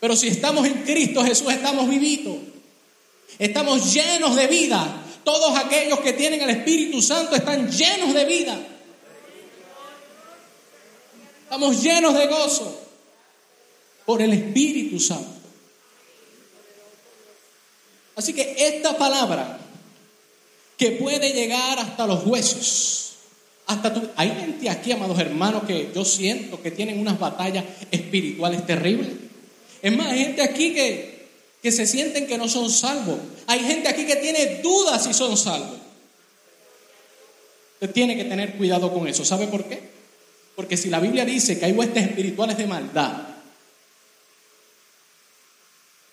Pero 0.00 0.16
si 0.16 0.28
estamos 0.28 0.66
en 0.66 0.82
Cristo 0.82 1.24
Jesús, 1.24 1.52
estamos 1.52 1.88
vivitos. 1.88 2.36
Estamos 3.38 3.92
llenos 3.92 4.36
de 4.36 4.46
vida. 4.46 5.02
Todos 5.24 5.56
aquellos 5.56 6.00
que 6.00 6.12
tienen 6.12 6.42
el 6.42 6.50
Espíritu 6.50 7.00
Santo 7.00 7.34
están 7.34 7.70
llenos 7.70 8.12
de 8.12 8.24
vida. 8.26 8.58
Estamos 11.44 11.82
llenos 11.82 12.14
de 12.14 12.26
gozo 12.26 12.80
por 14.04 14.20
el 14.20 14.32
Espíritu 14.32 15.00
Santo. 15.00 15.33
Así 18.16 18.32
que 18.32 18.54
esta 18.58 18.96
palabra 18.96 19.58
que 20.76 20.92
puede 20.92 21.32
llegar 21.32 21.78
hasta 21.78 22.06
los 22.06 22.26
huesos, 22.26 23.14
hasta 23.66 23.92
tu... 23.92 24.08
Hay 24.16 24.30
gente 24.30 24.70
aquí, 24.70 24.92
amados 24.92 25.18
hermanos, 25.18 25.64
que 25.64 25.90
yo 25.94 26.04
siento 26.04 26.60
que 26.62 26.70
tienen 26.70 26.98
unas 26.98 27.18
batallas 27.18 27.64
espirituales 27.90 28.66
terribles. 28.66 29.08
Es 29.82 29.96
más, 29.96 30.08
hay 30.08 30.18
gente 30.20 30.42
aquí 30.42 30.72
que, 30.72 31.28
que 31.62 31.72
se 31.72 31.86
sienten 31.86 32.26
que 32.26 32.38
no 32.38 32.48
son 32.48 32.70
salvos. 32.70 33.18
Hay 33.46 33.60
gente 33.60 33.88
aquí 33.88 34.06
que 34.06 34.16
tiene 34.16 34.60
dudas 34.62 35.04
si 35.04 35.12
son 35.12 35.36
salvos. 35.36 35.78
Usted 37.74 37.92
tiene 37.92 38.16
que 38.16 38.24
tener 38.24 38.54
cuidado 38.56 38.92
con 38.92 39.06
eso. 39.08 39.24
¿Sabe 39.24 39.46
por 39.46 39.64
qué? 39.64 39.94
Porque 40.56 40.76
si 40.76 40.88
la 40.88 41.00
Biblia 41.00 41.24
dice 41.24 41.58
que 41.58 41.66
hay 41.66 41.72
huestes 41.72 42.06
espirituales 42.06 42.56
de 42.56 42.66
maldad, 42.66 43.12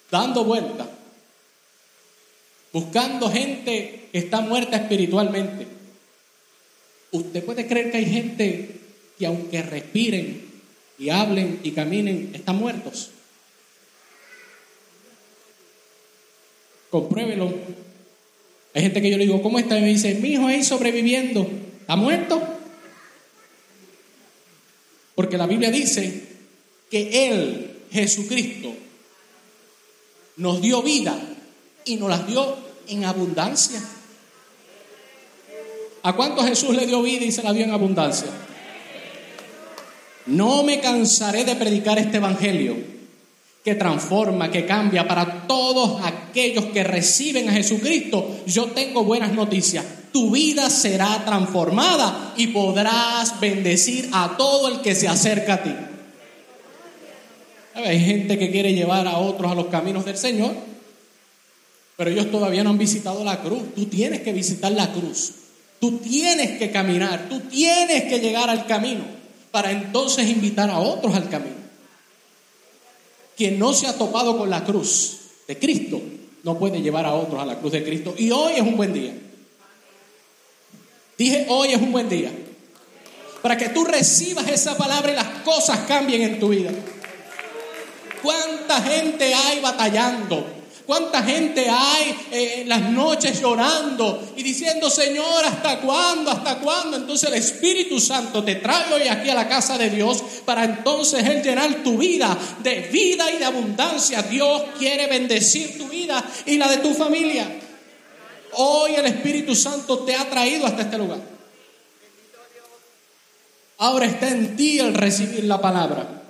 dando 0.10 0.44
vuelta, 0.44 0.90
buscando 2.74 3.30
gente 3.30 4.08
que 4.12 4.18
está 4.18 4.42
muerta 4.42 4.78
espiritualmente, 4.78 5.68
usted 7.12 7.44
puede 7.44 7.68
creer 7.68 7.92
que 7.92 7.98
hay 7.98 8.06
gente 8.06 8.70
que 9.18 9.26
aunque 9.26 9.62
respiren 9.62 10.42
y 10.98 11.10
hablen 11.10 11.60
y 11.64 11.72
caminen, 11.72 12.32
están 12.34 12.58
muertos. 12.58 13.12
Compruébelo. 16.90 17.54
Hay 18.74 18.82
gente 18.82 19.02
que 19.02 19.10
yo 19.10 19.18
le 19.18 19.26
digo, 19.26 19.42
¿cómo 19.42 19.60
está? 19.60 19.78
Y 19.78 19.82
me 19.82 19.88
dice, 19.88 20.16
mi 20.16 20.34
hijo 20.34 20.48
ahí 20.48 20.64
sobreviviendo. 20.64 21.50
¿Está 21.82 21.96
muerto? 21.96 22.42
Porque 25.16 25.38
la 25.38 25.48
Biblia 25.48 25.72
dice 25.72 26.24
que 26.90 27.28
Él, 27.28 27.80
Jesucristo, 27.92 28.74
nos 30.38 30.62
dio 30.62 30.82
vida 30.82 31.31
y 31.86 31.96
nos 31.96 32.10
las 32.10 32.28
dio 32.28 32.56
en 32.88 33.06
abundancia. 33.06 33.82
¿A 36.04 36.13
cuánto 36.13 36.44
Jesús 36.44 36.76
le 36.76 36.86
dio 36.86 37.02
vida 37.02 37.26
y 37.26 37.32
se 37.32 37.44
la 37.44 37.54
dio 37.54 37.63
en 37.63 37.72
abundancia? 37.72 38.28
No 40.26 40.63
me 40.63 40.80
cansaré 40.80 41.44
de 41.46 41.56
predicar 41.56 42.00
este 42.00 42.17
evangelio 42.17 42.76
que 43.63 43.76
transforma, 43.76 44.50
que 44.50 44.65
cambia 44.65 45.08
para 45.08 45.48
todos 45.48 46.02
aquellos 46.04 46.65
que 46.65 46.84
reciben 46.84 47.50
a 47.50 47.54
Jesucristo. 47.54 48.41
Yo 48.48 48.67
tengo 48.67 49.04
buenas 49.04 49.34
noticias. 49.34 49.86
Tu 50.12 50.32
vida 50.32 50.70
será 50.70 51.24
transformada 51.26 52.34
y 52.38 52.48
podrás 52.48 53.39
bendecir 53.39 54.10
a 54.12 54.36
todo 54.38 54.67
el 54.67 54.82
que 54.82 54.96
se 54.96 55.08
acerca 55.08 55.56
a 55.56 55.63
ti. 55.63 55.76
Hay 57.76 58.00
gente 58.04 58.38
que 58.38 58.52
quiere 58.52 58.74
llevar 58.74 59.08
a 59.08 59.20
otros 59.20 59.52
a 59.52 59.56
los 59.56 59.67
caminos 59.67 60.06
del 60.06 60.17
Señor, 60.17 60.54
pero 62.02 62.10
ellos 62.10 62.32
todavía 62.32 62.64
no 62.64 62.72
han 62.72 62.80
visitado 62.80 63.24
la 63.24 63.44
cruz. 63.44 63.76
Tú 63.76 63.86
tienes 63.86 64.22
que 64.22 64.34
visitar 64.34 64.72
la 64.72 64.92
cruz. 64.92 65.34
Tú 65.80 66.00
tienes 66.00 66.58
que 66.58 66.72
caminar, 66.72 67.28
tú 67.30 67.42
tienes 67.42 68.06
que 68.06 68.20
llegar 68.20 68.50
al 68.50 68.66
camino 68.66 69.04
para 69.52 69.70
entonces 69.70 70.28
invitar 70.28 70.72
a 70.72 70.80
otros 70.80 71.14
al 71.14 71.30
camino. 71.30 71.58
Quien 73.38 73.60
no 73.60 73.72
se 73.74 73.86
ha 73.86 73.96
topado 73.96 74.36
con 74.36 74.50
la 74.50 74.64
cruz 74.64 75.18
de 75.48 75.60
Cristo 75.60 76.02
no 76.42 76.58
puede 76.58 76.82
llevar 76.82 77.06
a 77.06 77.14
otros 77.14 77.40
a 77.40 77.46
la 77.46 77.60
cruz 77.60 77.74
de 77.74 77.84
Cristo. 77.84 78.16
Y 78.18 78.32
hoy 78.32 78.54
es 78.54 78.62
un 78.62 78.78
buen 78.78 78.94
día. 78.94 79.14
Dije, 81.20 81.46
hoy 81.50 81.68
es 81.74 81.80
un 81.80 81.92
buen 81.92 82.10
día. 82.10 82.32
Para 83.44 83.58
que 83.58 83.70
tú 83.70 83.84
recibas 83.84 84.50
esa 84.50 84.76
palabra 84.76 85.12
y 85.12 85.16
las 85.16 85.44
cosas 85.44 85.82
cambien 85.88 86.24
en 86.24 86.40
tu 86.40 86.50
vida. 86.50 86.72
¿Cuánta 88.24 88.82
gente 88.82 89.36
hay 89.36 89.60
batallando? 89.60 90.61
¿Cuánta 90.86 91.24
gente 91.24 91.70
hay 91.70 92.15
eh, 92.32 92.62
en 92.62 92.70
las 92.70 92.82
noches 92.89 93.39
llorando 93.39 94.34
y 94.36 94.44
diciendo, 94.44 94.89
Señor, 94.89 95.46
¿hasta 95.46 95.80
cuándo? 95.80 96.32
¿Hasta 96.32 96.60
cuándo? 96.60 96.98
Entonces 96.98 97.30
el 97.30 97.36
Espíritu 97.36 98.00
Santo 98.00 98.44
te 98.44 98.56
trae 98.56 98.94
hoy 98.94 99.08
aquí 99.08 99.30
a 99.30 99.36
la 99.36 99.48
casa 99.48 99.78
de 99.78 99.89
Dios 99.89 100.24
para 100.46 100.63
entonces 100.63 101.26
Él 101.26 101.41
llenar 101.44 101.84
tu 101.84 101.98
vida 101.98 102.38
de 102.63 102.82
vida 102.91 103.32
y 103.32 103.38
de 103.38 103.46
abundancia. 103.46 104.24
Dios 104.24 104.63
quiere 104.78 105.08
bendecir 105.08 105.78
tu 105.78 105.88
vida 105.88 106.24
y 106.46 106.58
la 106.58 106.67
de 106.67 106.78
tu 106.78 106.94
familia. 106.94 107.48
Hoy 108.54 108.96
el 108.96 109.06
Espíritu 109.06 109.56
Santo 109.56 110.00
te 110.00 110.15
ha 110.15 110.30
traído 110.30 110.65
hasta 110.65 110.84
este 110.84 110.98
lugar. 110.98 111.20
Ahora 113.78 114.06
está 114.06 114.30
en 114.30 114.56
ti 114.56 114.80
el 114.80 114.94
recibir 114.94 115.46
la 115.46 115.60
palabra. 115.60 116.22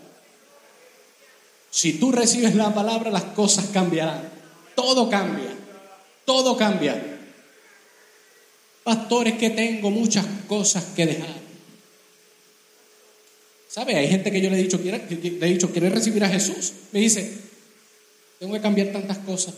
Si 1.70 1.94
tú 1.94 2.12
recibes 2.12 2.56
la 2.56 2.74
palabra, 2.74 3.10
las 3.12 3.24
cosas 3.24 3.66
cambiarán. 3.74 4.31
Todo 4.82 5.08
cambia, 5.12 5.54
todo 6.26 6.58
cambia. 6.58 7.00
Pastores 8.84 9.36
que 9.38 9.52
tengo 9.52 9.92
muchas 9.92 10.26
cosas 10.48 10.84
que 10.96 11.06
dejar. 11.06 11.36
¿Sabe? 13.70 13.96
Hay 13.96 14.08
gente 14.08 14.32
que 14.32 14.42
yo 14.42 14.50
le 14.50 14.60
he 14.60 14.64
dicho, 14.64 14.80
le 14.84 15.46
he 15.46 15.50
dicho, 15.54 15.72
¿quiere 15.72 15.92
recibir 15.92 16.24
a 16.24 16.30
Jesús? 16.30 16.74
Me 16.92 17.00
dice, 17.00 17.32
tengo 18.40 18.54
que 18.54 18.60
cambiar 18.60 18.88
tantas 18.88 19.20
cosas. 19.20 19.54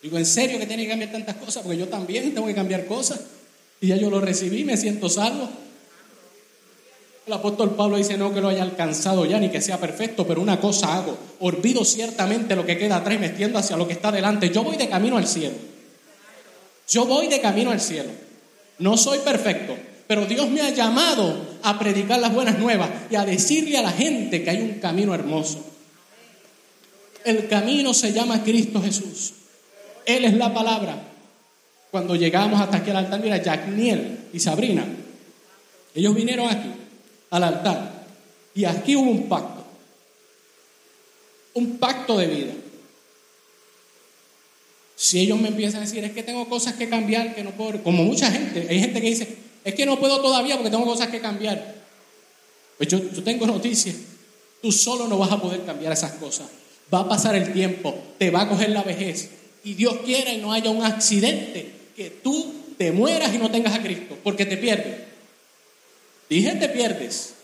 Digo, 0.00 0.18
¿en 0.18 0.26
serio 0.26 0.60
que 0.60 0.66
tiene 0.66 0.84
que 0.84 0.90
cambiar 0.90 1.10
tantas 1.10 1.34
cosas? 1.34 1.64
Porque 1.64 1.78
yo 1.78 1.88
también 1.88 2.32
tengo 2.32 2.46
que 2.46 2.54
cambiar 2.54 2.86
cosas. 2.86 3.20
Y 3.80 3.88
ya 3.88 3.96
yo 3.96 4.08
lo 4.08 4.20
recibí, 4.20 4.62
me 4.62 4.76
siento 4.76 5.08
salvo. 5.08 5.50
El 7.26 7.32
apóstol 7.32 7.74
Pablo 7.74 7.96
dice, 7.96 8.16
no 8.16 8.32
que 8.32 8.40
lo 8.40 8.48
haya 8.48 8.62
alcanzado 8.62 9.26
ya 9.26 9.40
ni 9.40 9.48
que 9.48 9.60
sea 9.60 9.80
perfecto, 9.80 10.24
pero 10.24 10.40
una 10.40 10.60
cosa 10.60 10.96
hago, 10.96 11.18
olvido 11.40 11.84
ciertamente 11.84 12.54
lo 12.54 12.64
que 12.64 12.78
queda 12.78 12.98
atrás, 12.98 13.18
me 13.18 13.26
extiendo 13.26 13.58
hacia 13.58 13.76
lo 13.76 13.88
que 13.88 13.94
está 13.94 14.12
delante. 14.12 14.50
Yo 14.50 14.62
voy 14.62 14.76
de 14.76 14.88
camino 14.88 15.16
al 15.16 15.26
cielo. 15.26 15.56
Yo 16.88 17.04
voy 17.04 17.26
de 17.26 17.40
camino 17.40 17.72
al 17.72 17.80
cielo. 17.80 18.10
No 18.78 18.96
soy 18.96 19.18
perfecto, 19.18 19.76
pero 20.06 20.24
Dios 20.26 20.48
me 20.50 20.60
ha 20.60 20.70
llamado 20.70 21.36
a 21.64 21.76
predicar 21.80 22.20
las 22.20 22.32
buenas 22.32 22.60
nuevas 22.60 22.90
y 23.10 23.16
a 23.16 23.24
decirle 23.24 23.76
a 23.76 23.82
la 23.82 23.90
gente 23.90 24.44
que 24.44 24.50
hay 24.50 24.62
un 24.62 24.74
camino 24.74 25.12
hermoso. 25.12 25.64
El 27.24 27.48
camino 27.48 27.92
se 27.92 28.12
llama 28.12 28.44
Cristo 28.44 28.80
Jesús. 28.80 29.32
Él 30.04 30.26
es 30.26 30.34
la 30.34 30.54
palabra. 30.54 31.02
Cuando 31.90 32.14
llegamos 32.14 32.60
hasta 32.60 32.76
aquí 32.76 32.90
al 32.90 32.98
altar, 32.98 33.18
mira, 33.18 33.66
Niel 33.66 34.28
y 34.32 34.38
Sabrina, 34.38 34.86
ellos 35.92 36.14
vinieron 36.14 36.48
aquí 36.48 36.85
al 37.30 37.44
altar. 37.44 38.06
Y 38.54 38.64
aquí 38.64 38.96
hubo 38.96 39.10
un 39.10 39.28
pacto. 39.28 39.64
Un 41.54 41.78
pacto 41.78 42.16
de 42.18 42.26
vida. 42.26 42.52
Si 44.96 45.20
ellos 45.20 45.38
me 45.38 45.48
empiezan 45.48 45.82
a 45.82 45.84
decir, 45.84 46.02
es 46.04 46.12
que 46.12 46.22
tengo 46.22 46.48
cosas 46.48 46.74
que 46.74 46.88
cambiar, 46.88 47.34
que 47.34 47.44
no 47.44 47.50
puedo, 47.50 47.82
como 47.82 48.02
mucha 48.02 48.30
gente, 48.30 48.66
hay 48.68 48.80
gente 48.80 49.00
que 49.00 49.08
dice, 49.08 49.36
es 49.62 49.74
que 49.74 49.84
no 49.84 49.98
puedo 49.98 50.20
todavía 50.20 50.56
porque 50.56 50.70
tengo 50.70 50.86
cosas 50.86 51.08
que 51.08 51.20
cambiar. 51.20 51.74
Pues 52.78 52.88
yo, 52.88 52.98
yo 52.98 53.22
tengo 53.22 53.46
noticias, 53.46 53.94
tú 54.62 54.72
solo 54.72 55.06
no 55.06 55.18
vas 55.18 55.32
a 55.32 55.40
poder 55.40 55.64
cambiar 55.64 55.92
esas 55.92 56.12
cosas. 56.12 56.46
Va 56.92 57.00
a 57.00 57.08
pasar 57.08 57.34
el 57.34 57.52
tiempo, 57.52 57.94
te 58.18 58.30
va 58.30 58.42
a 58.42 58.48
coger 58.48 58.70
la 58.70 58.82
vejez 58.82 59.30
y 59.64 59.74
Dios 59.74 59.96
quiera 60.04 60.32
y 60.32 60.38
no 60.38 60.52
haya 60.52 60.70
un 60.70 60.84
accidente 60.84 61.68
que 61.96 62.08
tú 62.08 62.54
te 62.78 62.92
mueras 62.92 63.34
y 63.34 63.38
no 63.38 63.50
tengas 63.50 63.74
a 63.74 63.82
Cristo, 63.82 64.16
porque 64.22 64.46
te 64.46 64.56
pierdes. 64.56 65.05
Dije 66.28 66.52
te 66.56 66.68
pierdes. 66.68 67.34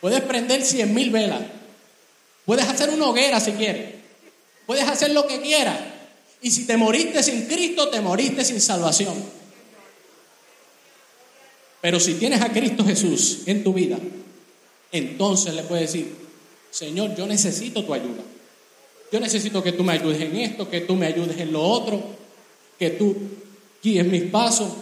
Puedes 0.00 0.20
prender 0.22 0.62
cien 0.64 0.92
mil 0.94 1.10
velas. 1.10 1.42
Puedes 2.44 2.66
hacer 2.68 2.90
una 2.90 3.06
hoguera 3.06 3.40
si 3.40 3.52
quieres. 3.52 3.94
Puedes 4.66 4.86
hacer 4.88 5.12
lo 5.12 5.26
que 5.26 5.40
quieras. 5.40 5.78
Y 6.40 6.50
si 6.50 6.66
te 6.66 6.76
moriste 6.76 7.22
sin 7.22 7.46
Cristo, 7.46 7.88
te 7.88 8.00
moriste 8.00 8.44
sin 8.44 8.60
salvación. 8.60 9.14
Pero 11.80 12.00
si 12.00 12.14
tienes 12.14 12.40
a 12.40 12.52
Cristo 12.52 12.84
Jesús 12.84 13.42
en 13.46 13.62
tu 13.62 13.72
vida, 13.72 13.98
entonces 14.90 15.54
le 15.54 15.62
puedes 15.62 15.92
decir, 15.92 16.14
Señor, 16.70 17.14
yo 17.16 17.26
necesito 17.26 17.84
tu 17.84 17.94
ayuda. 17.94 18.22
Yo 19.12 19.20
necesito 19.20 19.62
que 19.62 19.72
tú 19.72 19.84
me 19.84 19.92
ayudes 19.92 20.20
en 20.20 20.36
esto, 20.36 20.70
que 20.70 20.80
tú 20.80 20.96
me 20.96 21.06
ayudes 21.06 21.38
en 21.38 21.52
lo 21.52 21.62
otro. 21.62 22.02
que 22.78 22.90
tú 22.90 23.16
guíes 23.82 24.06
mis 24.06 24.24
pasos. 24.24 24.72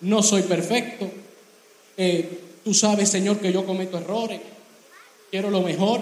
No 0.00 0.22
soy 0.22 0.42
perfecto. 0.42 1.10
Eh, 1.96 2.40
tú 2.64 2.74
sabes, 2.74 3.10
Señor, 3.10 3.38
que 3.40 3.52
yo 3.52 3.64
cometo 3.66 3.98
errores. 3.98 4.40
Quiero 5.30 5.50
lo 5.50 5.62
mejor. 5.62 6.00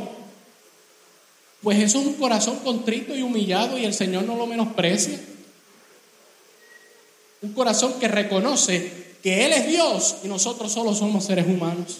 Pues 1.62 1.78
eso 1.78 2.00
es 2.00 2.06
un 2.06 2.14
corazón 2.14 2.58
contrito 2.58 3.14
y 3.14 3.22
humillado 3.22 3.78
y 3.78 3.84
el 3.84 3.94
Señor 3.94 4.24
no 4.24 4.36
lo 4.36 4.46
menosprecia. 4.46 5.20
Un 7.42 7.52
corazón 7.52 7.94
que 8.00 8.08
reconoce 8.08 8.90
que 9.22 9.46
Él 9.46 9.52
es 9.52 9.68
Dios 9.68 10.16
y 10.24 10.28
nosotros 10.28 10.72
solo 10.72 10.94
somos 10.94 11.24
seres 11.24 11.46
humanos. 11.46 11.98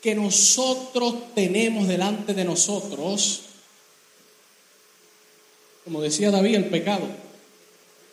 Que 0.00 0.14
nosotros 0.14 1.34
tenemos 1.34 1.88
delante 1.88 2.32
de 2.32 2.44
nosotros, 2.44 3.42
como 5.84 6.00
decía 6.00 6.30
David, 6.30 6.54
el 6.54 6.66
pecado, 6.66 7.06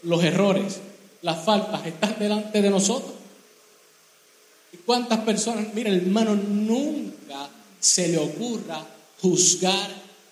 los 0.01 0.23
errores, 0.23 0.79
las 1.23 1.43
faltas, 1.43 1.85
están 1.85 2.19
delante 2.19 2.61
de 2.61 2.69
nosotros. 2.69 3.13
¿Y 4.73 4.77
cuántas 4.77 5.19
personas, 5.19 5.73
mira 5.73 5.89
hermano, 5.89 6.35
nunca 6.35 7.49
se 7.79 8.09
le 8.09 8.17
ocurra 8.17 8.85
juzgar 9.21 9.89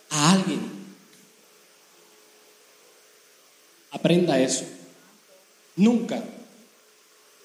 a 0.10 0.34
alguien? 0.34 0.60
Aprenda 3.92 4.38
eso. 4.40 4.66
Nunca. 5.78 6.22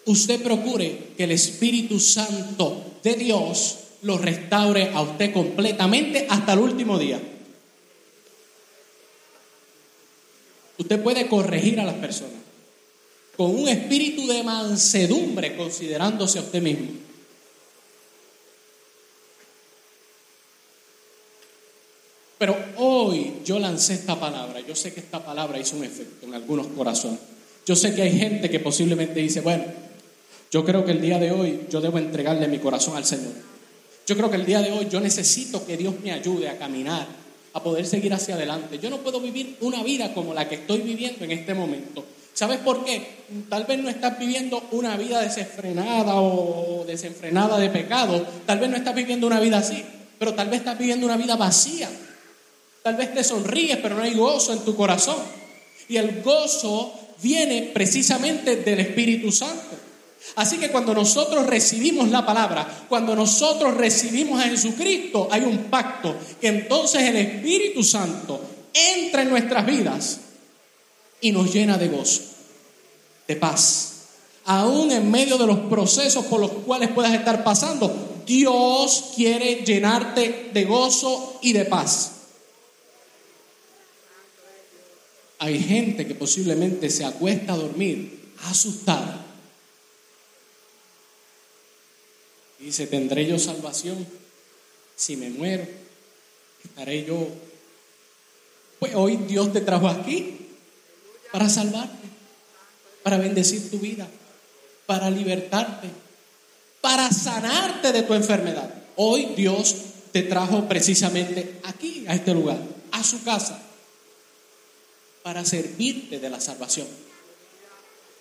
Usted 0.07 0.43
procure 0.43 1.13
que 1.17 1.25
el 1.25 1.31
Espíritu 1.31 2.01
Santo 2.01 2.99
de 3.03 3.15
Dios 3.15 3.79
lo 4.03 4.19
restaure 4.19 4.93
a 4.93 5.03
usted 5.03 5.33
completamente 5.33 6.27
hasta 6.29 6.53
el 6.53 6.59
último 6.59 6.99
día. 6.99 7.21
Usted 10.79 11.01
puede 11.01 11.29
corregir 11.29 11.81
a 11.81 11.85
las 11.85 11.95
personas 11.95 12.46
con 13.37 13.55
un 13.55 13.69
espíritu 13.69 14.27
de 14.27 14.43
mansedumbre 14.43 15.57
considerándose 15.57 16.39
a 16.39 16.43
usted 16.43 16.63
mismo. 16.63 16.89
Pero 22.39 22.57
hoy 22.77 23.35
yo 23.45 23.59
lancé 23.59 23.95
esta 23.95 24.19
palabra. 24.19 24.61
Yo 24.61 24.75
sé 24.75 24.93
que 24.93 25.01
esta 25.01 25.25
palabra 25.25 25.59
hizo 25.59 25.77
un 25.77 25.85
efecto 25.85 26.27
en 26.27 26.35
algunos 26.35 26.67
corazones. 26.69 27.19
Yo 27.65 27.75
sé 27.75 27.95
que 27.95 28.03
hay 28.03 28.19
gente 28.19 28.51
que 28.51 28.61
posiblemente 28.61 29.21
dice, 29.21 29.41
bueno, 29.41 29.65
yo 30.51 30.65
creo 30.65 30.85
que 30.85 30.93
el 30.93 31.01
día 31.01 31.19
de 31.19 31.33
hoy 31.33 31.67
yo 31.71 31.81
debo 31.81 31.99
entregarle 31.99 32.47
mi 32.49 32.59
corazón 32.59 32.97
al 32.97 33.05
Señor. 33.05 33.33
Yo 34.07 34.17
creo 34.17 34.31
que 34.31 34.37
el 34.37 34.47
día 34.47 34.63
de 34.63 34.71
hoy 34.71 34.87
yo 34.89 35.01
necesito 35.01 35.67
que 35.67 35.77
Dios 35.77 35.95
me 36.03 36.13
ayude 36.13 36.49
a 36.49 36.59
caminar, 36.59 37.07
a 37.53 37.63
poder 37.63 37.87
seguir 37.87 38.15
hacia 38.15 38.37
adelante. 38.37 38.79
Yo 38.79 38.89
no 38.89 38.99
puedo 38.99 39.21
vivir 39.21 39.57
una 39.61 39.83
vida 39.83 40.15
como 40.15 40.33
la 40.33 40.49
que 40.49 40.57
estoy 40.57 40.79
viviendo 40.83 41.25
en 41.25 41.33
este 41.33 41.55
momento. 41.55 42.05
¿Sabes 42.37 42.59
por 42.59 42.85
qué? 42.85 43.03
Tal 43.49 43.65
vez 43.65 43.79
no 43.79 43.89
estás 43.89 44.19
viviendo 44.19 44.63
una 44.73 44.95
vida 44.99 45.23
desenfrenada 45.23 46.17
o 46.17 46.85
desenfrenada 46.87 47.57
de 47.57 47.71
pecado. 47.71 48.27
Tal 48.45 48.59
vez 48.59 48.69
no 48.69 48.77
estás 48.77 48.95
viviendo 48.95 49.27
una 49.27 49.41
vida 49.41 49.57
así, 49.57 49.83
pero 50.19 50.35
tal 50.35 50.51
vez 50.51 50.59
estás 50.59 50.77
viviendo 50.77 51.07
una 51.07 51.17
vida 51.17 51.37
vacía. 51.37 51.89
Tal 52.83 52.97
vez 52.97 53.15
te 53.15 53.25
sonríes, 53.25 53.79
pero 53.79 53.97
no 53.97 54.03
hay 54.03 54.13
gozo 54.13 54.53
en 54.53 54.59
tu 54.67 54.77
corazón. 54.77 55.17
Y 55.89 55.97
el 55.97 56.21
gozo 56.21 56.93
viene 57.23 57.71
precisamente 57.73 58.57
del 58.57 58.81
Espíritu 58.81 59.33
Santo. 59.33 59.75
Así 60.35 60.59
que 60.59 60.69
cuando 60.69 60.93
nosotros 60.93 61.47
recibimos 61.47 62.11
la 62.11 62.27
palabra, 62.27 62.69
cuando 62.87 63.17
nosotros 63.17 63.79
recibimos 63.79 64.45
a 64.45 64.51
Jesucristo, 64.51 65.27
hay 65.31 65.41
un 65.41 65.71
pacto 65.71 66.15
que 66.39 66.49
entonces 66.49 67.01
el 67.01 67.17
Espíritu 67.17 67.83
Santo 67.83 68.39
entra 68.75 69.23
en 69.23 69.31
nuestras 69.31 69.65
vidas 69.65 70.21
y 71.21 71.33
nos 71.33 71.53
llena 71.53 71.79
de 71.79 71.89
gozo, 71.89 72.23
de 73.27 73.37
paz. 73.37 73.93
Aún 74.45 74.93
en 74.93 75.11
medio 75.11 75.39
de 75.39 75.47
los 75.47 75.59
procesos 75.61 76.25
por 76.27 76.41
los 76.41 76.51
cuales 76.51 76.91
puedas 76.91 77.13
estar 77.15 77.43
pasando, 77.43 78.23
Dios 78.27 79.13
quiere 79.15 79.65
llenarte 79.65 80.51
de 80.53 80.65
gozo 80.65 81.39
y 81.43 81.53
de 81.53 81.65
paz. 81.65 82.13
Hay 85.39 85.61
gente 85.61 86.07
que 86.07 86.15
posiblemente 86.15 86.91
se 86.91 87.05
acuesta 87.05 87.53
a 87.53 87.57
dormir 87.57 88.33
asustada. 88.45 89.25
Dice, 92.59 92.87
¿tendré 92.87 93.27
yo 93.27 93.39
salvación? 93.39 94.07
Si 94.97 95.17
me 95.17 95.29
muero, 95.31 95.67
estaré 96.65 97.05
yo. 97.05 97.29
Pues 98.79 98.95
hoy 98.95 99.17
Dios 99.17 99.53
te 99.53 99.61
trajo 99.61 99.89
aquí 99.89 100.46
para 101.33 101.49
salvarte, 101.49 102.09
para 103.03 103.19
bendecir 103.19 103.71
tu 103.71 103.79
vida, 103.79 104.07
para 104.87 105.11
libertarte, 105.11 105.89
para 106.81 107.11
sanarte 107.11 107.93
de 107.93 108.03
tu 108.03 108.15
enfermedad. 108.15 108.73
Hoy 108.97 109.35
Dios 109.37 109.77
te 110.13 110.23
trajo 110.23 110.67
precisamente 110.69 111.61
aquí, 111.65 112.05
a 112.09 112.15
este 112.15 112.33
lugar, 112.33 112.59
a 112.93 113.05
su 113.05 113.23
casa 113.23 113.63
para 115.27 115.45
servirte 115.45 116.21
de 116.21 116.31
la 116.31 116.41
salvación. 116.41 116.87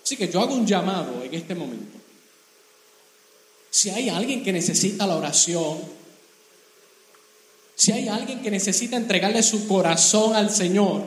Así 0.04 0.18
que 0.18 0.28
yo 0.28 0.42
hago 0.42 0.56
un 0.56 0.66
llamado 0.66 1.24
en 1.24 1.36
este 1.36 1.54
momento. 1.54 2.00
Si 3.70 3.92
hay 3.92 4.10
alguien 4.10 4.44
que 4.44 4.52
necesita 4.52 5.06
la 5.06 5.16
oración, 5.16 5.78
si 7.76 7.92
hay 7.92 8.08
alguien 8.08 8.42
que 8.42 8.50
necesita 8.50 8.98
entregarle 8.98 9.44
su 9.44 9.68
corazón 9.68 10.36
al 10.36 10.50
Señor, 10.50 11.04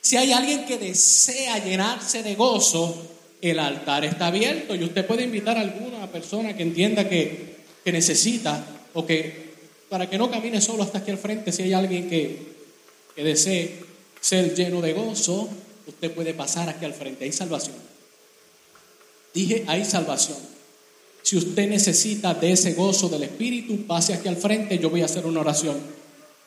si 0.00 0.16
hay 0.16 0.32
alguien 0.32 0.64
que 0.64 0.78
desea 0.78 1.64
llenarse 1.64 2.22
de 2.22 2.34
gozo, 2.34 2.96
el 3.40 3.58
altar 3.58 4.04
está 4.04 4.28
abierto 4.28 4.74
y 4.74 4.84
usted 4.84 5.06
puede 5.06 5.24
invitar 5.24 5.56
a 5.56 5.60
alguna 5.60 6.10
persona 6.10 6.56
que 6.56 6.62
entienda 6.62 7.08
que, 7.08 7.56
que 7.84 7.92
necesita 7.92 8.64
o 8.94 9.06
que 9.06 9.48
para 9.88 10.08
que 10.08 10.18
no 10.18 10.30
camine 10.30 10.60
solo 10.60 10.82
hasta 10.82 10.98
aquí 10.98 11.10
al 11.10 11.18
frente, 11.18 11.52
si 11.52 11.62
hay 11.62 11.72
alguien 11.72 12.08
que, 12.10 12.38
que 13.14 13.24
desee 13.24 13.80
ser 14.20 14.54
lleno 14.54 14.80
de 14.80 14.92
gozo, 14.92 15.48
usted 15.86 16.10
puede 16.12 16.34
pasar 16.34 16.68
aquí 16.68 16.84
al 16.84 16.94
frente. 16.94 17.24
Hay 17.24 17.32
salvación. 17.32 17.76
Dije, 19.32 19.64
hay 19.66 19.84
salvación. 19.84 20.36
Si 21.22 21.36
usted 21.36 21.68
necesita 21.68 22.34
de 22.34 22.52
ese 22.52 22.74
gozo 22.74 23.08
del 23.08 23.24
Espíritu, 23.24 23.86
pase 23.86 24.14
aquí 24.14 24.28
al 24.28 24.36
frente. 24.36 24.78
Yo 24.78 24.90
voy 24.90 25.02
a 25.02 25.06
hacer 25.06 25.26
una 25.26 25.40
oración 25.40 25.76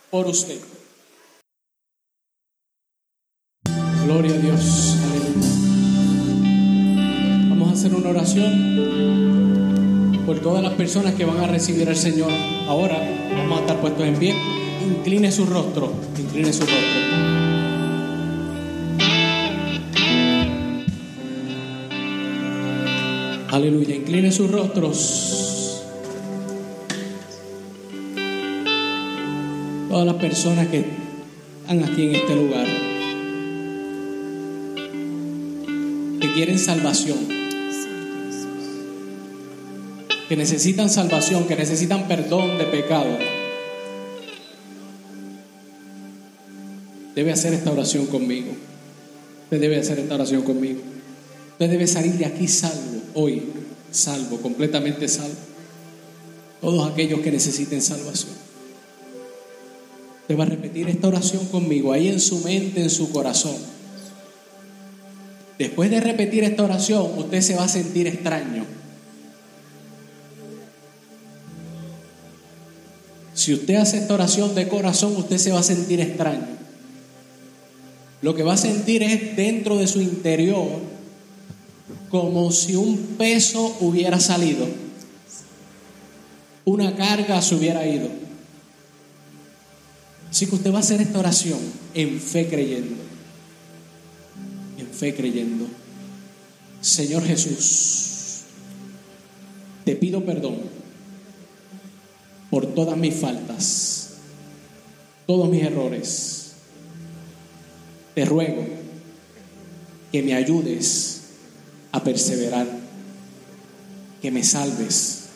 por 0.10 0.28
usted. 0.28 0.60
Gloria 4.06 4.34
a 4.34 4.38
Dios. 4.38 4.96
Vamos 7.50 7.70
a 7.70 7.74
hacer 7.74 7.94
una 7.94 8.10
oración 8.10 8.72
por 10.26 10.40
todas 10.40 10.64
las 10.64 10.74
personas 10.74 11.14
que 11.16 11.26
van 11.26 11.40
a 11.40 11.48
recibir 11.48 11.88
al 11.88 11.96
Señor. 11.96 12.32
Ahora 12.68 12.98
vamos 13.36 13.60
a 13.60 13.62
estar 13.62 13.80
puestos 13.82 14.06
en 14.06 14.16
pie. 14.16 14.36
Incline 14.86 15.32
su 15.32 15.46
rostro. 15.46 15.92
Incline 16.18 16.52
su 16.52 16.62
rostro. 16.62 17.42
Aleluya, 23.52 23.96
incline 23.96 24.32
sus 24.32 24.50
rostros. 24.50 25.84
Todas 29.90 30.06
las 30.06 30.16
personas 30.16 30.68
que 30.68 30.86
están 31.62 31.84
aquí 31.84 32.04
en 32.04 32.16
este 32.16 32.34
lugar, 32.34 32.66
quieren 36.34 36.60
salvación, 36.60 37.18
que 40.30 40.38
necesitan 40.38 40.90
salvación, 40.90 41.48
que 41.48 41.56
necesitan 41.56 42.08
perdón 42.08 42.58
de 42.58 42.66
pecado, 42.66 43.18
debe 47.16 47.32
hacer 47.32 47.54
esta 47.54 47.72
oración 47.72 48.06
conmigo. 48.06 48.52
Usted 49.44 49.60
debe 49.60 49.80
hacer 49.80 50.00
esta 50.00 50.16
oración 50.16 50.44
conmigo. 50.44 50.80
Usted 51.52 51.70
debe 51.70 51.86
salir 51.86 52.14
de 52.14 52.26
aquí 52.26 52.48
salvo, 52.48 53.02
hoy, 53.14 53.44
salvo, 53.92 54.38
completamente 54.38 55.08
salvo. 55.08 55.36
Todos 56.62 56.90
aquellos 56.90 57.20
que 57.20 57.32
necesiten 57.32 57.82
salvación. 57.82 58.32
Usted 60.22 60.38
va 60.40 60.44
a 60.44 60.48
repetir 60.48 60.88
esta 60.88 61.10
oración 61.10 61.46
conmigo, 61.48 61.92
ahí 61.92 62.08
en 62.08 62.22
su 62.22 62.40
mente, 62.40 62.82
en 62.82 62.90
su 62.90 63.12
corazón. 63.12 63.81
Después 65.58 65.92
de 65.92 66.00
repetir 66.00 66.44
esta 66.44 66.64
oración, 66.64 67.12
usted 67.18 67.42
se 67.42 67.56
va 67.56 67.66
a 67.66 67.68
sentir 67.68 68.08
extraño. 68.08 68.66
Si 73.34 73.54
usted 73.54 73.76
hace 73.76 73.98
esta 73.98 74.14
oración 74.14 74.54
de 74.56 74.68
corazón, 74.68 75.16
usted 75.16 75.38
se 75.38 75.52
va 75.52 75.60
a 75.60 75.64
sentir 75.64 76.00
extraño. 76.00 76.48
Lo 78.22 78.36
que 78.36 78.44
va 78.44 78.54
a 78.54 78.58
sentir 78.58 79.02
es 79.04 79.36
dentro 79.36 79.78
de 79.78 79.88
su 79.88 80.02
interior 80.02 80.80
como 82.10 82.52
si 82.52 82.76
un 82.76 82.98
peso 83.18 83.78
hubiera 83.80 84.20
salido, 84.20 84.68
una 86.66 86.96
carga 86.96 87.42
se 87.42 87.56
hubiera 87.56 87.88
ido. 87.88 88.10
Así 90.30 90.46
que 90.46 90.56
usted 90.56 90.72
va 90.72 90.78
a 90.78 90.82
hacer 90.82 91.02
esta 91.02 91.20
oración 91.20 91.60
en 91.94 92.20
fe 92.20 92.48
creyendo. 92.48 93.11
Fe 95.02 95.16
creyendo. 95.16 95.66
Señor 96.80 97.24
Jesús, 97.24 98.42
te 99.84 99.96
pido 99.96 100.24
perdón 100.24 100.58
por 102.52 102.68
todas 102.68 102.96
mis 102.98 103.16
faltas, 103.16 104.10
todos 105.26 105.50
mis 105.50 105.64
errores. 105.64 106.52
Te 108.14 108.26
ruego 108.26 108.64
que 110.12 110.22
me 110.22 110.36
ayudes 110.36 111.22
a 111.92 112.04
perseverar, 112.04 112.68
que 114.22 114.30
me 114.30 114.44
salves. 114.44 115.30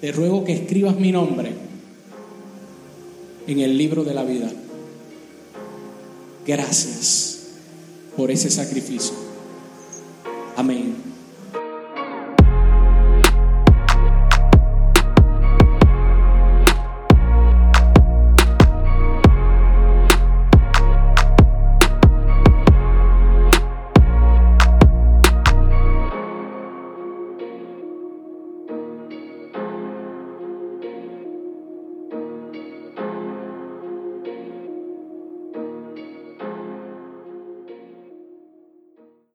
Te 0.00 0.12
ruego 0.12 0.44
que 0.44 0.54
escribas 0.54 0.96
mi 0.96 1.12
nombre 1.12 1.52
en 3.46 3.60
el 3.60 3.76
libro 3.76 4.02
de 4.02 4.14
la 4.14 4.24
vida. 4.24 4.50
Gracias 6.46 7.35
por 8.16 8.30
ese 8.30 8.50
sacrificio. 8.50 9.14
Amén. 10.56 11.05